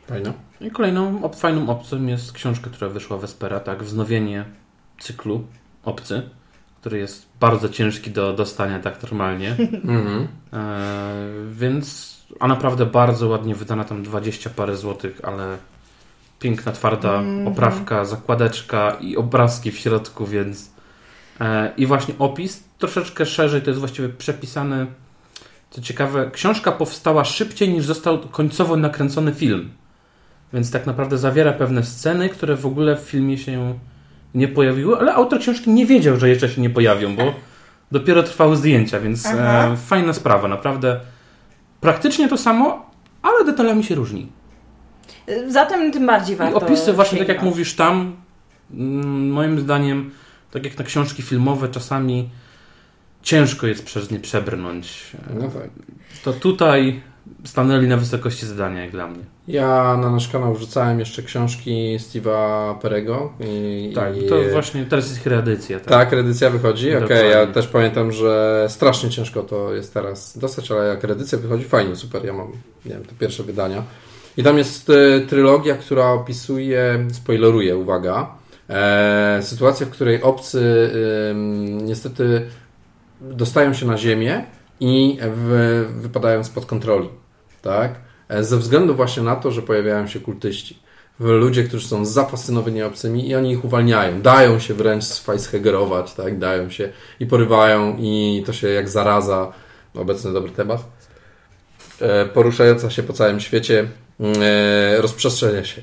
[0.07, 0.33] Fajno.
[0.61, 4.45] I kolejną op- fajną opcją jest książka, która wyszła Vespera, tak, wznowienie
[4.99, 5.45] cyklu
[5.85, 6.23] Obcy,
[6.87, 9.57] który jest bardzo ciężki do dostania tak normalnie.
[9.85, 10.29] Mhm.
[10.53, 11.17] E,
[11.51, 15.59] więc, a naprawdę bardzo ładnie wydana, tam 20 parę złotych, ale
[16.41, 20.71] piękna, twarda oprawka, zakładeczka i obrazki w środku, więc
[21.41, 24.87] e, i właśnie opis troszeczkę szerzej, to jest właściwie przepisane.
[25.71, 29.71] Co ciekawe, książka powstała szybciej niż został końcowo nakręcony film.
[30.53, 33.79] Więc tak naprawdę zawiera pewne sceny, które w ogóle w filmie się
[34.37, 37.35] nie pojawiły, ale autor książki nie wiedział, że jeszcze się nie pojawią, bo
[37.93, 41.01] dopiero trwały zdjęcia, więc e, fajna sprawa, naprawdę.
[41.81, 42.91] Praktycznie to samo,
[43.23, 44.29] ale detalami się różni.
[45.49, 48.17] Zatem tym bardziej I warto opisy właśnie, tak jak mówisz tam,
[48.71, 50.11] mm, moim zdaniem,
[50.51, 52.31] tak jak na książki filmowe, czasami
[53.23, 55.17] ciężko jest przez nie przebrnąć.
[55.35, 55.71] No tak.
[56.25, 57.01] To tutaj
[57.45, 59.25] stanęli na wysokości zadania, jak dla mnie.
[59.49, 63.33] Ja na nasz kanał wrzucałem jeszcze książki Steve'a Perego.
[63.41, 65.81] I, Tak, i, to właśnie teraz jest reedycja.
[65.81, 65.89] Tak?
[65.89, 66.13] Tak,
[66.51, 66.89] wychodzi.
[66.89, 67.29] Okej, Dokładnie.
[67.29, 71.97] ja też pamiętam, że strasznie ciężko to jest teraz dostać, ale jak edycja wychodzi, fajnie,
[71.97, 72.25] super.
[72.25, 72.53] Ja mam,
[72.85, 73.83] nie wiem, te pierwsze wydania.
[74.37, 78.35] I tam jest e, trylogia, która opisuje, spoileruje, uwaga,
[78.69, 80.91] e, sytuację, w której obcy
[81.31, 82.47] ym, niestety
[83.21, 84.45] dostają się na ziemię
[84.81, 87.09] i w, wypadają spod kontroli,
[87.63, 88.06] tak?
[88.29, 90.79] E, Ze względu właśnie na to, że pojawiają się kultyści.
[91.21, 94.23] Ludzie, którzy są zafascynowani obcymi i oni ich uwalniają.
[94.23, 96.39] Dają się wręcz sfajshegerować, tak?
[96.39, 99.53] Dają się i porywają i to się jak zaraza,
[99.95, 100.85] obecny dobry temat,
[102.01, 103.89] e, poruszająca się po całym świecie,
[104.21, 105.83] e, rozprzestrzenia się.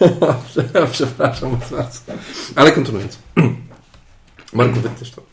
[0.92, 2.12] Przepraszam bardzo.
[2.56, 3.18] Ale kontynuując.
[4.52, 5.31] Marku, wytniesz to.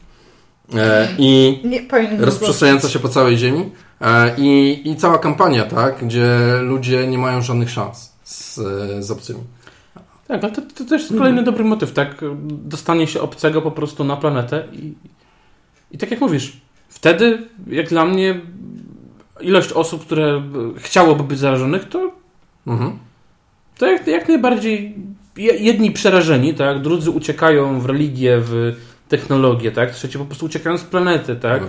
[0.78, 1.60] E, I
[2.20, 3.70] rozprzestrzeniająca się po całej ziemi
[4.02, 6.28] e, i, i cała kampania, tak, gdzie
[6.62, 8.56] ludzie nie mają żadnych szans z,
[9.06, 9.40] z obcymi.
[10.28, 12.16] Tak, ale to, to też jest kolejny dobry motyw, tak?
[12.48, 14.94] Dostanie się obcego po prostu na planetę i,
[15.92, 16.58] i tak jak mówisz,
[16.90, 18.42] wtedy, jak dla mnie,
[19.42, 20.42] ilość osób, które
[20.78, 22.12] chciałoby być zarażonych, to,
[22.68, 23.00] Mhm.
[23.78, 24.96] to jak, jak najbardziej
[25.38, 26.82] je- jedni przerażeni, tak?
[26.82, 28.76] Drudzy uciekają w religię, w
[29.10, 29.92] technologię, tak?
[29.92, 31.64] Trzeci po prostu uciekają z planety, tak?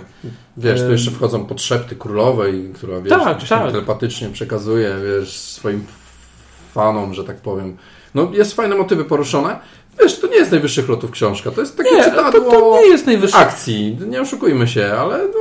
[0.56, 3.70] Wiesz, tu jeszcze wchodzą podszepty królowej, która wiesz, Tak, tak.
[3.72, 5.84] telepatycznie przekazuje, wiesz, swoim
[6.74, 7.76] fanom, że tak powiem.
[8.14, 9.58] No, jest fajne motywy poruszone.
[10.02, 12.88] Wiesz, to nie jest najwyższych lotów książka, to jest takie Nie, to, czytadło to nie
[12.88, 13.98] jest najwyższy akcji.
[14.08, 15.40] Nie oszukujmy się, ale no,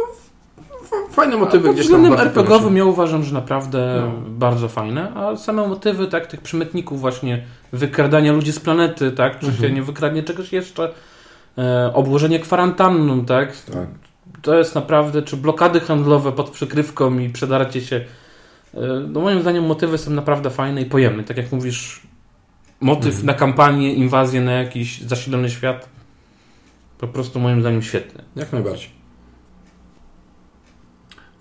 [1.11, 2.01] fajne motywy Pod gdzieś tam.
[2.01, 4.11] względem RPGowym ja uważam, że naprawdę No.
[4.29, 7.43] bardzo fajne, a same motywy, tak, tych przemytników właśnie,
[7.73, 9.63] wykradania ludzi z planety, tak, czy Mhm.
[9.63, 10.91] się nie wykradnie czegoś jeszcze,
[11.93, 13.87] obłożenie kwarantanną, tak, Tak.
[14.41, 17.95] to jest naprawdę, czy blokady handlowe pod przykrywką i przedarcie się,
[18.73, 22.01] e, no moim zdaniem motywy są naprawdę fajne i pojemne, tak jak mówisz,
[22.81, 23.25] motyw Mhm.
[23.25, 25.89] na kampanię, inwazję na jakiś zasilony świat,
[26.97, 28.23] po prostu moim zdaniem świetny.
[28.35, 28.89] Jak najbardziej.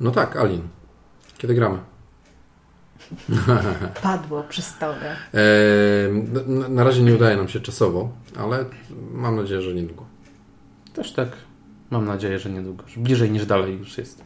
[0.01, 0.63] No tak, Alin.
[1.39, 1.79] Kiedy gramy?
[4.03, 5.17] Padło przy stole.
[5.35, 6.13] Eee,
[6.47, 8.09] na, na razie nie udaje nam się czasowo,
[8.39, 8.65] ale
[9.13, 10.05] mam nadzieję, że niedługo.
[10.99, 11.29] Też tak,
[11.91, 14.23] mam nadzieję, że niedługo, że bliżej niż dalej już jest.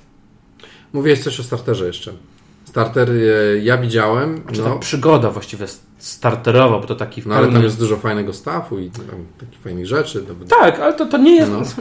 [0.92, 2.12] Mówiłeś coś o starterze jeszcze.
[2.64, 5.66] Starter e, ja widziałem, Czy ta no, przygoda właściwie
[5.98, 9.04] starterowa, bo to taki w no ale tam jest dużo fajnego staffu i tam,
[9.40, 10.22] takich fajnych rzeczy.
[10.22, 11.52] To, Tak, ale to, to nie jest...
[11.52, 11.62] No.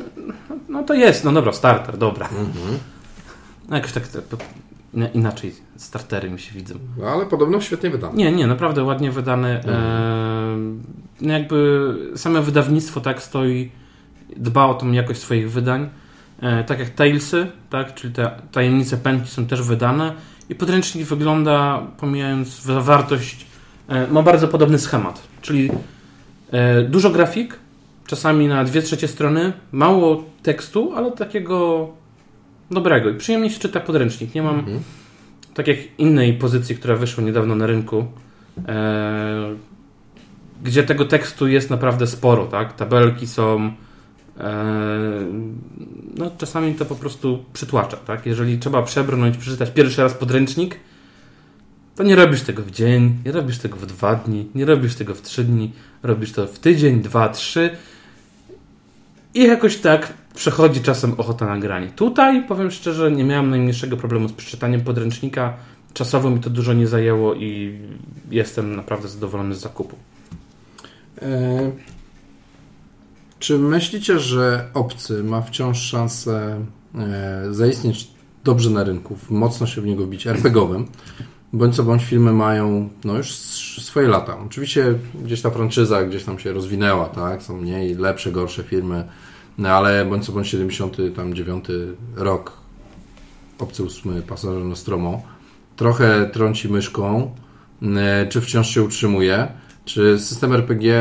[0.70, 0.84] No.
[0.84, 2.26] to jest, no dobra, starter, dobra.
[2.26, 2.78] Mhm.
[3.70, 4.04] No jakoś tak
[5.14, 6.76] inaczej startery mi się widzą.
[6.98, 8.14] No, ale podobno świetnie wydane.
[8.14, 9.58] Nie, nie, naprawdę ładnie wydane.
[9.58, 10.82] Mhm.
[11.22, 13.72] E, no jakby same wydawnictwo tak stoi,
[14.38, 15.90] dba o tą jakość swoich wydań.
[16.42, 20.14] E, tak jak Talesy, tak, czyli te tajemnice pętli są też wydane
[20.50, 23.46] i podręcznik wygląda, pomijając wa- wartość,
[23.88, 25.72] e, ma bardzo podobny schemat, czyli
[26.52, 27.60] e, dużo grafik,
[28.08, 31.90] czasami na dwie trzecie strony, mało tekstu, ale takiego
[32.72, 34.36] dobrego i przyjemnie się czyta podręcznik.
[34.36, 34.80] Nie mam Mhm.
[35.54, 38.06] tak jak innej pozycji, która wyszła niedawno na rynku,
[40.64, 42.74] gdzie tego tekstu jest naprawdę sporo, tak?
[42.74, 43.72] Tabelki są.
[44.42, 45.26] E,
[46.18, 48.26] no, czasami to po prostu przytłacza, tak?
[48.26, 50.80] Jeżeli trzeba przebrnąć, przeczytać pierwszy raz podręcznik,
[51.96, 55.16] to nie robisz tego w dzień, nie robisz tego w dwa dni, nie robisz tego
[55.16, 55.72] w trzy dni,
[56.04, 57.70] robisz to w tydzień, dwa, trzy.
[59.34, 61.88] I jakoś tak przechodzi czasem ochota na granie.
[61.88, 65.54] Tutaj, powiem szczerze, nie miałem najmniejszego problemu z przeczytaniem podręcznika.
[65.94, 67.80] Czasowo mi to dużo nie zajęło i
[68.32, 69.96] jestem naprawdę zadowolony z zakupu.
[71.22, 71.72] E,
[73.42, 76.66] czy myślicie, że obcy ma wciąż szansę
[76.96, 78.08] e, zaistnieć
[78.44, 80.86] dobrze na rynku, mocno się w niego wbić, RPGowym?
[81.54, 83.32] Bądź co bądź filmy mają no już
[83.82, 84.38] swoje lata.
[84.46, 87.44] Oczywiście gdzieś ta franczyza gdzieś tam się rozwinęła, tak?
[87.44, 89.04] Są mniej, lepsze, gorsze filmy,
[89.58, 91.66] no ale bądź co bądź 79
[92.16, 92.58] rok
[93.60, 95.22] Obcy ósmy Pasażer Nostromo
[95.76, 97.36] trochę trąci myszką,
[97.82, 99.48] e, czy wciąż się utrzymuje,
[99.86, 100.94] czy system RPG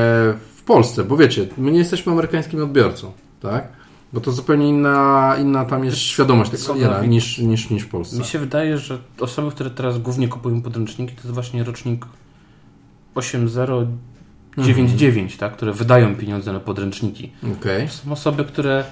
[0.61, 3.69] w Polsce, bo wiecie, my nie jesteśmy amerykańskim odbiorcą, tak?
[4.13, 7.11] Bo to zupełnie inna, inna tam jest świadomość tego Dawid?
[7.11, 8.19] niż, niż, niż w Polsce.
[8.19, 12.07] Mi się wydaje, że osoby, które teraz głównie kupują podręczniki, to jest właśnie rocznik
[13.15, 15.53] 8099, tak?
[15.53, 17.33] które wydają pieniądze na podręczniki.
[17.61, 17.89] Okej.
[17.89, 18.85] Są osoby, które,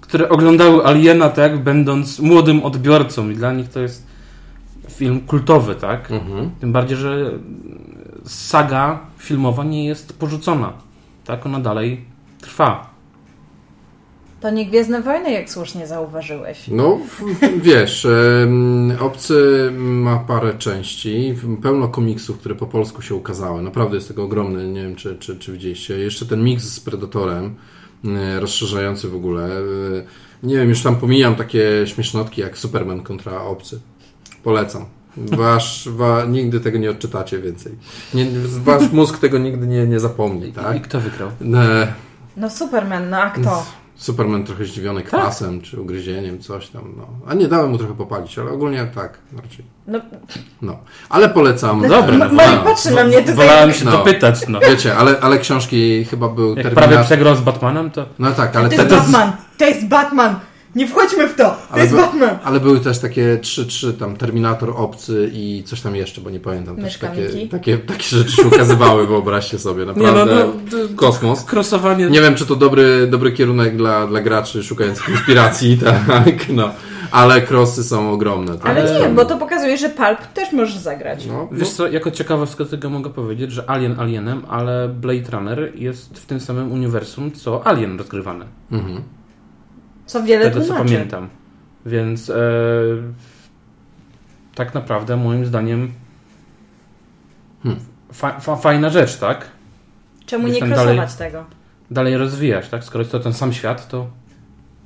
[0.00, 4.06] które oglądały Aliena, tak, będąc młodym odbiorcą i dla nich to jest
[4.90, 6.10] film kultowy, tak?
[6.10, 6.50] Mhm.
[6.60, 7.32] Tym bardziej, że
[8.26, 10.72] saga filmowa nie jest porzucona.
[11.24, 12.04] Tak, ona dalej
[12.40, 12.92] trwa.
[14.40, 16.68] To nie Gwiezdne Wojny, jak słusznie zauważyłeś.
[16.68, 16.98] No,
[17.62, 18.06] wiesz,
[19.00, 23.62] Obcy ma parę części, pełno komiksów, które po polsku się ukazały.
[23.62, 25.98] Naprawdę jest tego ogromny, nie wiem czy, czy, czy widzieliście.
[25.98, 27.54] Jeszcze ten miks z Predatorem,
[28.04, 29.46] e, rozszerzający w ogóle.
[29.58, 29.62] E,
[30.42, 33.80] Nie wiem, już tam pomijam takie śmiesznotki jak Superman kontra Obcy.
[34.42, 34.84] Polecam.
[35.16, 37.72] Wasz, wa, nigdy tego nie odczytacie więcej.
[38.14, 38.26] Nie,
[38.64, 40.82] wasz mózg tego nigdy nie, nie zapomni, I tak?
[40.82, 41.28] kto wygrał?
[41.28, 41.92] E,
[42.36, 43.66] No Superman, no a kto?
[43.96, 46.82] Superman trochę zdziwiony kwasem czy ugryzieniem, coś tam.
[46.96, 47.06] No.
[47.26, 49.64] A nie dałem mu trochę popalić, ale ogólnie tak raczej.
[49.86, 50.00] No,
[50.62, 50.76] No.
[51.08, 51.82] Ale polecam.
[51.88, 52.62] Dobra, Ma- no, no.
[52.64, 53.34] patrzy na mnie tutaj.
[53.34, 53.90] Wolałem się No.
[53.90, 54.60] dopytać, no.
[54.60, 57.06] Wiecie, ale, ale książki chyba był Jak prawie terminarz.
[57.06, 58.06] przegrał z Batmanem, to...
[58.18, 59.32] No tak, ale, to jest Batman!
[59.58, 60.36] To jest Batman!
[60.74, 61.44] Nie wchodźmy w to!
[61.44, 62.38] To ale, jest by, Batman!
[62.44, 66.40] ale były też takie trzy, trzy tam Terminator, Obcy i coś tam jeszcze, bo nie
[66.40, 66.76] pamiętam.
[66.76, 69.86] Też takie, takie, takie rzeczy się ukazywały, wyobraźcie sobie.
[69.86, 70.34] Nie Naprawdę
[70.72, 71.44] no, no kosmos.
[71.44, 72.06] krosowanie...
[72.06, 76.70] Nie wiem, czy to dobry, dobry kierunek dla, dla graczy szukających inspiracji, tak, no.
[77.10, 78.58] Ale crossy są ogromne.
[78.58, 78.66] Tak?
[78.66, 81.26] Ale nie, bo to pokazuje, że Pulp też możesz zagrać.
[81.26, 86.18] No, Wiesz co, jako ciekawostkę tego mogę powiedzieć, że Alien Alienem, ale Blade Runner jest
[86.18, 88.44] w tym samym uniwersum, co Alien rozgrywany.
[88.72, 89.02] mhm.
[90.12, 91.28] Co wiele tego co pamiętam.
[91.86, 92.34] Więc e,
[94.54, 95.92] tak naprawdę moim zdaniem
[97.62, 97.80] Hmm.
[98.12, 99.44] fa, fa, fajna rzecz, tak?
[100.26, 101.44] Czemu Gdzieś nie krosować dalej- tego?
[101.90, 102.84] Dalej rozwijać, tak?
[102.84, 104.06] Skoro jest to ten sam świat, to,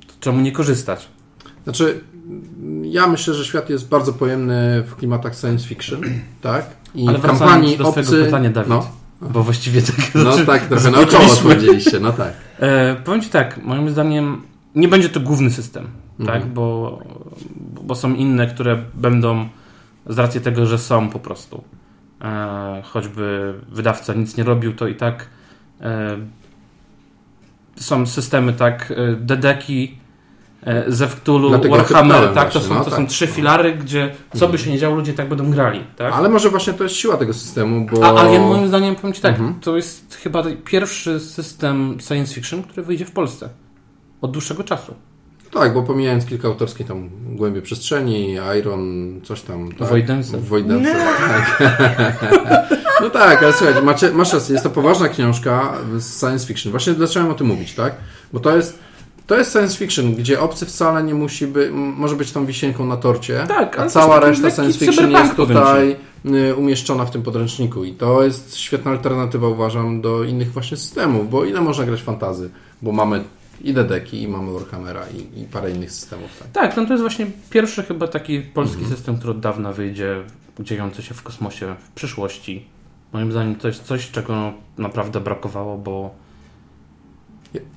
[0.07, 1.07] to czemu nie korzystać?
[1.63, 1.99] Znaczy,
[2.83, 6.01] ja myślę, że świat jest bardzo pojemny w klimatach science fiction,
[6.41, 6.65] tak?
[6.95, 8.25] I Ale kampanii do twojego obcy...
[8.25, 8.89] pytania, Dawid, No,
[9.21, 11.37] bo właściwie tak no rzeczy tak, trochę naokoło zboczyliśmy.
[11.49, 12.33] odpowiedzieliście, no tak.
[12.59, 14.41] E, powiem Ci tak, moim zdaniem
[14.77, 15.87] nie będzie to główny system,
[16.19, 16.41] Mhm.
[16.41, 16.49] tak?
[16.53, 16.99] Bo,
[17.81, 19.47] bo są inne, które będą
[20.05, 21.63] z racji tego, że są po prostu.
[22.21, 25.27] E, choćby wydawca nic nie robił, to i tak
[25.81, 26.17] e,
[27.75, 29.97] są systemy, tak, e, Dedeki,
[30.63, 32.99] e, Zewktulu, Warhammer, tak, to są, no to tak.
[32.99, 36.13] są trzy filary, gdzie co by się nie działo, ludzie tak będą grali, tak?
[36.13, 38.05] Ale może właśnie to jest siła tego systemu, bo...
[38.05, 39.59] A Alien moim zdaniem, powiem Ci tak, Mhm.
[39.59, 43.49] to jest chyba pierwszy system science fiction, który wyjdzie w Polsce.
[44.21, 44.93] Od dłuższego czasu.
[45.53, 48.81] Tak, bo pomijając kilka autorskich tam Głębie Przestrzeni, Iron,
[49.23, 49.71] coś tam.
[49.71, 49.89] Tak?
[49.89, 50.37] Voidance.
[50.37, 50.95] Voidance,
[51.59, 52.77] tak.
[53.01, 56.71] No tak, ale słuchajcie, macie, masz rację, jest to poważna książka z science fiction.
[56.71, 57.95] Właśnie zacząłem o tym mówić, tak?
[58.33, 58.79] Bo to jest,
[59.27, 62.97] to jest science fiction, gdzie obcy wcale nie musi być, może być tą wisienką na
[62.97, 65.95] torcie, Tak, a cała reszta science fiction jest tutaj
[66.25, 71.29] y, umieszczona w tym podręczniku i to jest świetna alternatywa, uważam, do innych właśnie systemów,
[71.29, 72.49] bo ile można grać fantazy?
[72.81, 73.23] Bo mamy
[73.61, 76.47] i Dedeki, i mamy Warhammera, i, i parę innych systemów, tak?
[76.51, 78.95] Tak, no to jest właśnie pierwszy chyba taki polski Mhm.
[78.95, 80.23] system, który od dawna wyjdzie,
[80.59, 82.65] dziejący się w kosmosie w przyszłości.
[83.13, 86.15] Moim zdaniem to jest coś, czego naprawdę brakowało, bo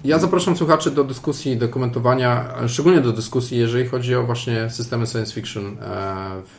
[0.04, 5.06] Ja- zapraszam słuchaczy do dyskusji, do komentowania, szczególnie do dyskusji, jeżeli chodzi o właśnie systemy
[5.06, 5.72] science fiction e,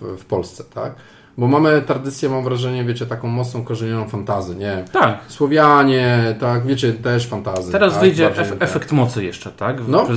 [0.02, 0.96] w, w Polsce, tak?
[1.38, 4.86] Bo mamy tradycję, mam wrażenie, wiecie, taką mocną, korzenioną fantazy, nie?
[4.92, 7.72] tak, Słowianie, tak, wiecie, też fantazy.
[7.72, 8.02] teraz tak?
[8.02, 8.64] wyjdzie ef- tak.
[8.64, 9.82] efekt mocy jeszcze, tak?
[9.82, 10.08] W No.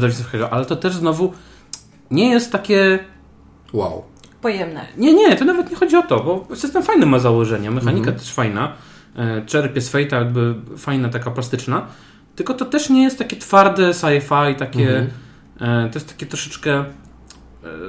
[0.51, 1.33] ale to też znowu
[2.11, 2.99] nie jest takie
[3.73, 4.03] Wow.
[4.43, 4.87] Pojemne.
[4.97, 8.19] Nie, nie, to nawet nie chodzi o to, bo system fajny ma założenia, mechanika Mhm.
[8.19, 8.73] też fajna,
[9.17, 11.87] e, czerpie z Fate'a jakby fajna, taka plastyczna,
[12.37, 15.87] tylko to też nie jest takie twarde sci-fi, takie, Mhm.
[15.87, 16.85] e, to jest takie troszeczkę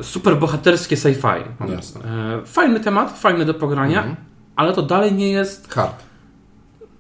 [0.02, 1.70] super bohaterskie sci-fi.
[1.72, 2.02] Jasne.
[2.42, 4.16] E, fajny temat, fajny do pogrania, Mhm.
[4.56, 5.74] ale to dalej nie jest...
[5.74, 6.04] Hard.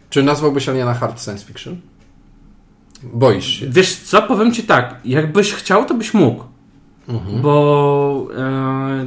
[0.10, 1.78] Czy nazwałbyś Aliena hard science fiction?
[3.04, 3.68] Boisz się.
[3.70, 6.44] Wiesz co, powiem Ci tak, jakbyś chciał, to byś mógł,
[7.10, 7.42] Mhm.
[7.42, 9.06] bo e,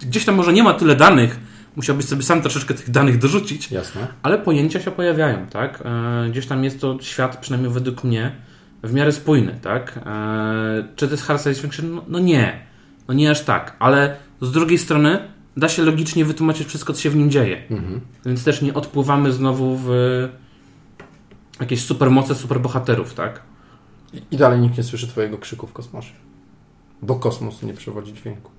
[0.00, 1.40] gdzieś tam może nie ma tyle danych,
[1.76, 4.06] musiałbyś sobie sam troszeczkę tych danych dorzucić, Jasne.
[4.22, 5.82] Ale pojęcia się pojawiają, tak?
[5.84, 8.32] E, gdzieś tam jest to świat, przynajmniej według mnie,
[8.86, 9.98] w miarę spójny, tak?
[10.06, 11.94] E, czy to jest hard science fiction?
[11.94, 12.60] No, no nie.
[13.08, 13.76] No nie aż tak.
[13.78, 17.62] Ale z drugiej strony da się logicznie wytłumaczyć wszystko, co się w nim dzieje.
[17.70, 18.00] Mhm.
[18.26, 19.88] Więc też nie odpływamy znowu w
[21.60, 23.42] jakieś supermoce superbohaterów, tak?
[24.12, 26.12] I- I dalej nikt nie słyszy twojego krzyku w kosmosie.
[27.02, 28.50] Bo kosmos nie przewodzi dźwięku.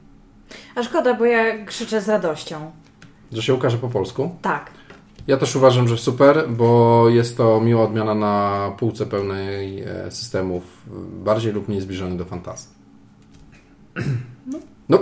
[0.75, 2.71] A szkoda, bo ja krzyczę z radością.
[3.31, 4.35] Że się ukaże po polsku?
[4.41, 4.71] Tak.
[5.27, 10.63] Ja też uważam, że super, bo jest to miła odmiana na półce pełnej e, systemów,
[10.87, 12.69] e, bardziej lub mniej zbliżonych do fantazji.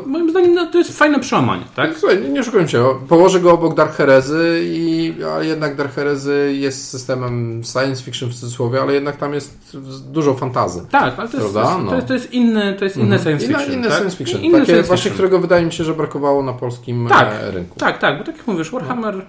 [0.05, 1.97] Moim zdaniem no, to jest fajne przełamanie, tak?
[1.97, 6.53] Słuchaj, nie, nie oszukujmy się, położę go obok Dark Herezy, i, ale jednak Dark Herezy
[6.59, 9.77] jest systemem science fiction w cudzysłowie, ale jednak tam jest
[10.11, 10.85] dużo fantazy.
[10.91, 11.61] Tak, ale to jest, Prawda?
[11.63, 11.89] to jest, No.
[11.89, 13.73] to jest, to jest inny, to jest inne science Inne, fiction.
[13.79, 13.97] inne tak?
[13.97, 15.13] science fiction, Inny takie science właśnie, fiction.
[15.13, 17.27] którego wydaje mi się, że brakowało na polskim Tak.
[17.41, 17.79] e, rynku.
[17.79, 19.25] Tak, tak, bo tak jak mówisz, Warhammer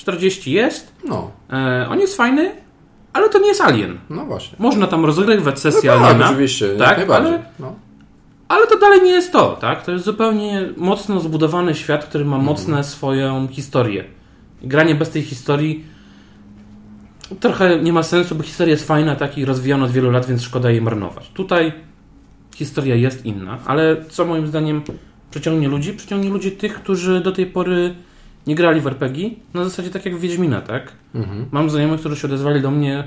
[0.00, 2.52] 40 jest, No, e, on jest fajny,
[3.12, 3.98] ale to nie jest Alien.
[4.10, 4.56] no właśnie.
[4.58, 7.32] Można tam rozgrywać No sesję tak, Aliena, oczywiście, tak, najbardziej.
[7.34, 7.74] ale- No.
[8.48, 9.84] ale to dalej nie jest to, tak?
[9.84, 12.44] To jest zupełnie mocno zbudowany świat, który ma Mhm.
[12.44, 14.04] mocne swoją historię.
[14.62, 15.84] Granie bez tej historii
[17.40, 20.42] trochę nie ma sensu, bo historia jest fajna, tak i rozwijana od wielu lat, więc
[20.42, 21.30] szkoda jej marnować.
[21.34, 21.72] Tutaj
[22.56, 24.82] historia jest inna, ale co moim zdaniem
[25.30, 25.92] przyciągnie ludzi?
[25.92, 27.94] Przyciągnie ludzi tych, którzy do tej pory
[28.46, 30.92] nie grali w RPG, na zasadzie tak jak w Wiedźmina, tak?
[31.14, 31.46] Mhm.
[31.50, 33.04] Mam znajomych, którzy się odezwali do mnie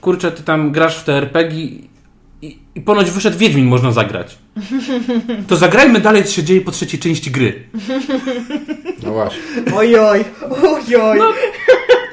[0.00, 1.88] kurczę, ty tam grasz w te RPG i,
[2.42, 4.38] i, i ponoć wyszedł Wiedźmin, można zagrać.
[5.48, 7.62] To zagrajmy dalej, co się dzieje po trzeciej części gry.
[9.02, 9.42] no właśnie.
[9.76, 10.24] Ojoj,
[10.62, 11.18] ojoj.
[11.18, 11.32] No,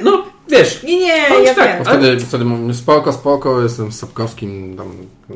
[0.04, 1.78] No, wiesz, Nie, nie, ja tak, wiem.
[1.78, 4.88] Bo wtedy, wtedy mówię, spoko, spoko, jestem z Sapkowskim tam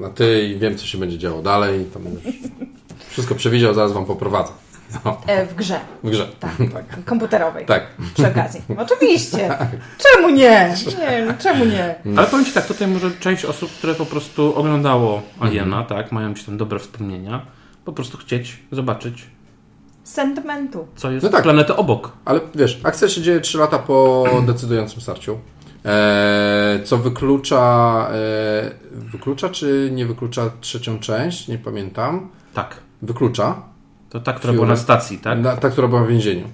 [0.02, 1.86] na ty i wiem, co się będzie działo dalej.
[1.94, 2.34] Tam już
[3.10, 4.52] wszystko przewidział, zaraz wam poprowadzę.
[5.06, 6.28] No, E, w grze w grze.
[6.40, 6.52] Tak.
[6.74, 7.04] tak.
[7.06, 7.66] komputerowej.
[7.66, 7.84] tak.
[8.14, 8.62] Przy okazji.
[8.86, 9.58] Oczywiście.
[9.98, 10.74] Czemu nie?
[11.00, 11.96] Nie, czemu nie?
[12.18, 16.34] ale powiem Ci tak, tutaj może część osób, które po prostu oglądało Aliena, tak, mają
[16.34, 17.46] ci tam dobre wspomnienia,
[17.86, 19.28] po prostu chcieć zobaczyć,
[20.04, 20.88] Sentymentu.
[20.96, 21.44] co jest No tak.
[21.44, 22.12] planetę obok.
[22.26, 25.40] Ale wiesz, akcja się dzieje 3 lata po decydującym starciu.
[25.86, 31.48] E, co wyklucza, e, wyklucza czy nie wyklucza trzecią część?
[31.48, 32.30] Nie pamiętam.
[32.54, 32.78] Tak.
[33.02, 33.62] Wyklucza.
[34.10, 35.40] To ta, która była na stacji, tak?
[35.40, 36.48] Na, ta, która była w więzieniu.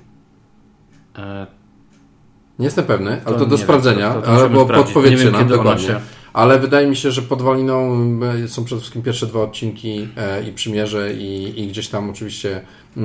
[1.18, 1.48] E,
[2.60, 4.50] Nie jestem pewny, ale To to, do sprawdzenia, to- to ale
[5.04, 5.86] kiedy ona dokładnie.
[5.88, 6.00] się-
[6.34, 8.00] Ale wydaje mi się, że pod Woliną
[8.44, 12.62] e, są przede wszystkim pierwsze dwa odcinki e, i Przymierze i, i gdzieś tam oczywiście
[12.98, 13.02] e,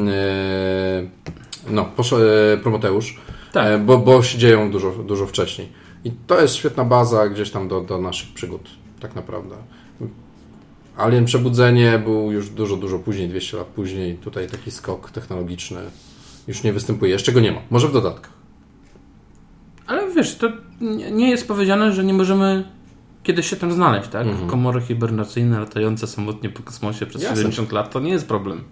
[1.71, 2.17] no, posz, e,
[2.63, 3.21] Promoteusz,
[3.53, 3.67] Tak.
[3.67, 5.69] e, bo, bo się dzieją dużo, dużo wcześniej.
[6.05, 8.71] I to jest świetna baza gdzieś tam do, do naszych przygód,
[9.01, 9.55] tak naprawdę.
[11.01, 14.15] Alien Przebudzenie był już dużo, dużo później, 200 lat później.
[14.15, 15.81] Tutaj taki skok technologiczny
[16.49, 17.13] już nie występuje.
[17.13, 17.61] Jeszcze go nie ma.
[17.71, 18.33] Może w dodatkach.
[19.87, 20.49] Ale wiesz, to
[21.13, 22.65] nie jest powiedziane, że nie możemy
[23.23, 24.27] kiedyś się tam znaleźć, tak?
[24.47, 27.37] Komory hibernacyjne latające samotnie po kosmosie przez Jasne.
[27.37, 28.65] 70 lat, to nie jest problem.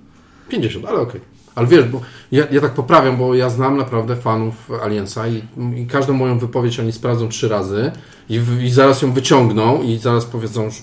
[0.48, 1.20] 50, ale okej.
[1.54, 2.00] Ale wiesz, bo
[2.32, 5.42] ja, ja tak poprawiam, bo ja znam naprawdę fanów Aliensa i,
[5.76, 7.92] i każdą moją wypowiedź oni sprawdzą trzy razy
[8.28, 10.80] i, w, i zaraz ją wyciągną i zaraz powiedzą, że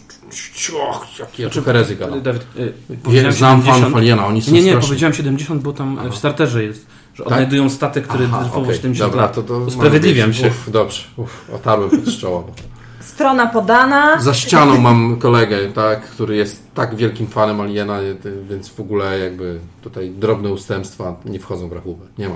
[0.54, 2.22] cioch, jaki ja herezy gadam.
[2.22, 3.84] Dawid, Wiem, powiedziałem znam 70.
[3.84, 4.88] fanów Aliena, oni są Nie, nie, straszni.
[4.88, 8.76] powiedziałem 70, bo tam w starterze jest, że odnajdują statek, który Aha, trwał okej.
[8.76, 9.36] 70 Dobra, lat.
[9.36, 10.48] to, to Usprawiedliwiam się.
[10.48, 12.42] Uf, dobrze, uf, otarłem pod z czoła.
[12.42, 12.54] Bo...
[13.16, 14.22] Strona podana.
[14.22, 17.98] Za ścianą mam kolegę, tak, który jest tak wielkim fanem Aliena,
[18.50, 22.06] więc w ogóle jakby tutaj drobne ustępstwa nie wchodzą w rachubę.
[22.18, 22.36] Nie ma.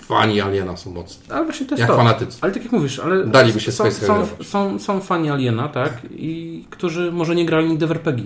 [0.00, 1.22] Fani Aliena są mocni.
[1.30, 1.96] Ale właśnie to jest Jak to.
[1.96, 2.38] fanatycy.
[2.40, 5.92] Ale tak jak mówisz, ale Daliby się są, są, są, są fani Aliena, tak?
[6.10, 8.24] I którzy może nie grali nigdy w RPG.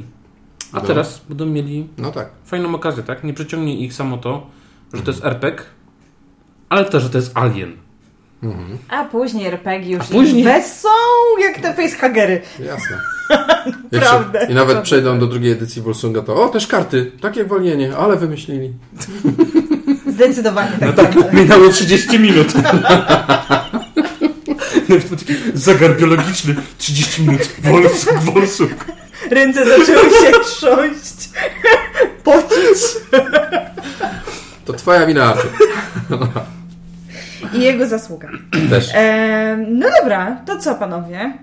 [0.72, 0.82] A No.
[0.87, 2.28] teraz będą mieli No tak.
[2.45, 3.24] fajną okazję, tak?
[3.24, 4.47] Nie przyciągnie ich samo to,
[4.93, 5.62] że to jest RPG,
[6.68, 7.72] ale też, że to jest Alien.
[8.89, 10.89] A później RPG już A później- wesą
[11.41, 12.41] jak te facehagery.
[12.59, 12.99] Jasne.
[14.01, 14.41] Prawda.
[14.45, 17.97] I nawet przejdą do drugiej edycji Volsunga, to o, też karty, tak jak w Alienie,
[17.97, 18.73] ale wymyślili.
[20.15, 20.97] Zdecydowanie tak.
[20.97, 22.53] No tak, minęło 30 minut.
[25.55, 28.71] Zagar biologiczny, 30 minut, wolsuk, wolsuk.
[29.31, 31.31] Ręce zaczęły się trząść.
[32.25, 32.83] Pocić.
[34.65, 35.35] To twoja wina.
[37.55, 38.28] I jego zasługa.
[38.70, 38.91] Też.
[38.95, 41.39] Em, no dobra, to co panowie?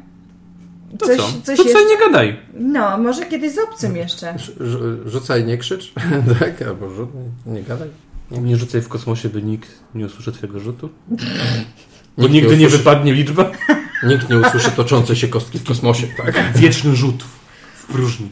[1.00, 1.24] To Coś- co?
[1.44, 1.86] coś to co, jeszcze?
[1.86, 2.40] nie gadaj.
[2.54, 4.34] No, może kiedyś z obcym jeszcze.
[4.60, 5.94] Rzu- Rzucaj, nie krzycz.
[6.40, 7.10] tak, albo rzuć,
[7.46, 7.90] nie gadaj.
[8.32, 10.90] Nie rzucaj w kosmosie, by nikt nie usłyszy twojego rzutu.
[12.18, 13.52] Bo Nikt nigdy nie usłyszy- wypadnie liczba.
[14.04, 16.54] Nikt nie usłyszy toczącej się kostki w kosmosie, tak?
[16.56, 17.24] Wieczny rzut
[17.76, 18.30] w próżni.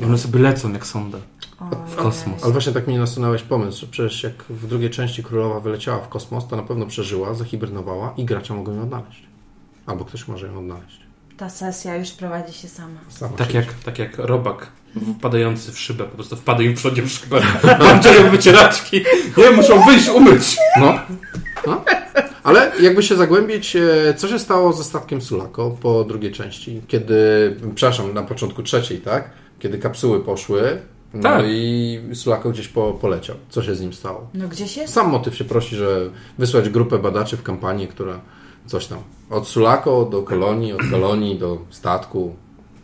[0.00, 1.18] I one sobie lecą jak sonda.
[1.86, 2.42] W kosmos.
[2.42, 6.08] Ale właśnie tak mi nasunąłeś pomysł, że przecież jak w drugiej części Królowa wyleciała w
[6.08, 9.22] kosmos, to na pewno przeżyła, zahibernowała i gracze mogą ją odnaleźć.
[9.86, 11.00] Albo ktoś może ją odnaleźć.
[11.36, 13.00] Ta sesja już prowadzi się sama.
[13.08, 14.66] Sama Tak jak, tak jak robak
[15.18, 17.40] wpadający w szybę, po prostu wpada im w przodzie w szybę.
[17.80, 19.04] Włączają wycieraczki.
[19.36, 20.56] Nie, muszą wyjść, umyć.
[20.80, 20.94] No.
[21.66, 21.84] no.
[22.42, 27.16] Ale jakby się zagłębić, e, co się stało ze statkiem Sulako po drugiej części, kiedy,
[27.74, 29.30] przepraszam, na początku trzeciej, tak?
[29.58, 30.78] Kiedy kapsuły poszły,
[31.14, 31.42] no Tak.
[31.48, 33.36] i Sulako gdzieś po, poleciał.
[33.48, 34.28] Co się z nim stało?
[34.34, 34.94] No gdzieś jest?
[34.94, 38.20] Sam motyw się prosi, że wysłać grupę badaczy w kampanię, która
[38.66, 38.98] coś tam.
[39.30, 42.34] Od Sulako do kolonii, od kolonii do statku.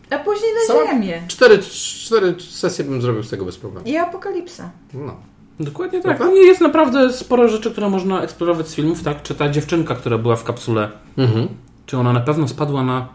[0.09, 1.21] A później na Sama- ziemię.
[1.27, 1.59] Cztery,
[2.03, 3.87] cztery sesje bym zrobił z tego bez problemu.
[3.87, 4.69] I apokalipsa.
[4.93, 5.15] No.
[5.59, 6.19] Dokładnie tak.
[6.19, 9.23] No i jest naprawdę sporo rzeczy, które można eksplorować z filmów, tak?
[9.23, 11.47] Czy ta dziewczynka, która była w kapsule, Mhm.
[11.85, 13.07] czy ona na pewno spadła na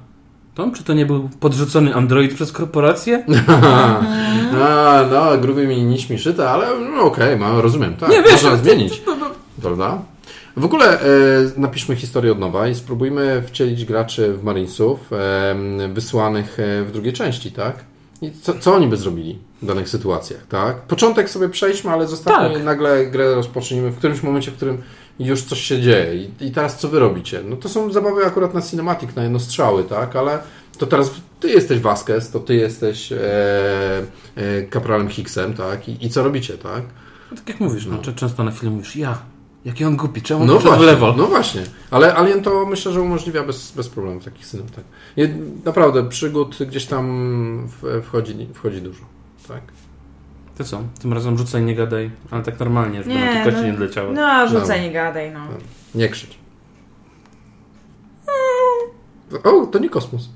[0.55, 0.73] tą?
[0.73, 3.25] Czy to nie był podrzucony android przez korporację?
[4.63, 8.11] A, no, grubymi nićmi szyte, ale no, okej, ma- rozumiem, tak.
[8.11, 9.03] Nie, wiesz, można to- zmienić,
[9.63, 9.99] prawda?
[10.57, 11.07] W ogóle e,
[11.57, 15.55] napiszmy historię od nowa i spróbujmy wcielić graczy w Marinesów e,
[15.93, 17.85] wysłanych e, w drugiej części, tak?
[18.23, 20.77] I co, co oni by zrobili w danych sytuacjach, tak?
[20.81, 22.65] Początek sobie przejdźmy, ale zostawmy Tak.
[22.65, 24.83] nagle grę rozpocznijmy w którymś momencie, w którym
[25.27, 26.15] już coś się dzieje.
[26.15, 27.43] I, I teraz co wy robicie?
[27.45, 30.17] No to są zabawy akurat na cinematic, na jednostrzały, tak?
[30.17, 30.39] Ale
[30.79, 31.11] to teraz
[31.41, 33.19] ty jesteś Vasquez, to ty jesteś e,
[34.37, 35.89] e, kapralem Hicksem, tak?
[35.89, 36.83] I, I co robicie, tak?
[37.31, 39.19] No, tak jak mówisz, no, czy- często na film mówisz, ja,
[39.65, 41.15] jaki on głupi, czemu No właśnie, lewo?
[41.17, 41.63] no właśnie.
[41.91, 44.71] Ale Alien to myślę, że umożliwia bez, bez problemu takich synów.
[44.71, 44.85] Tak.
[45.65, 47.69] Naprawdę, przygód gdzieś tam
[48.03, 49.05] wchodzi, wchodzi dużo.
[49.49, 49.63] Tak?
[50.61, 50.83] To co?
[51.01, 54.13] Tym razem rzucaj, nie gadaj, ale tak normalnie, żeby Nie, na tylko no- nie leciało.
[54.13, 55.41] No, rzucaj, nie gadaj, no.
[55.95, 56.39] Nie krzycz.
[59.45, 60.29] O, to nie kosmos.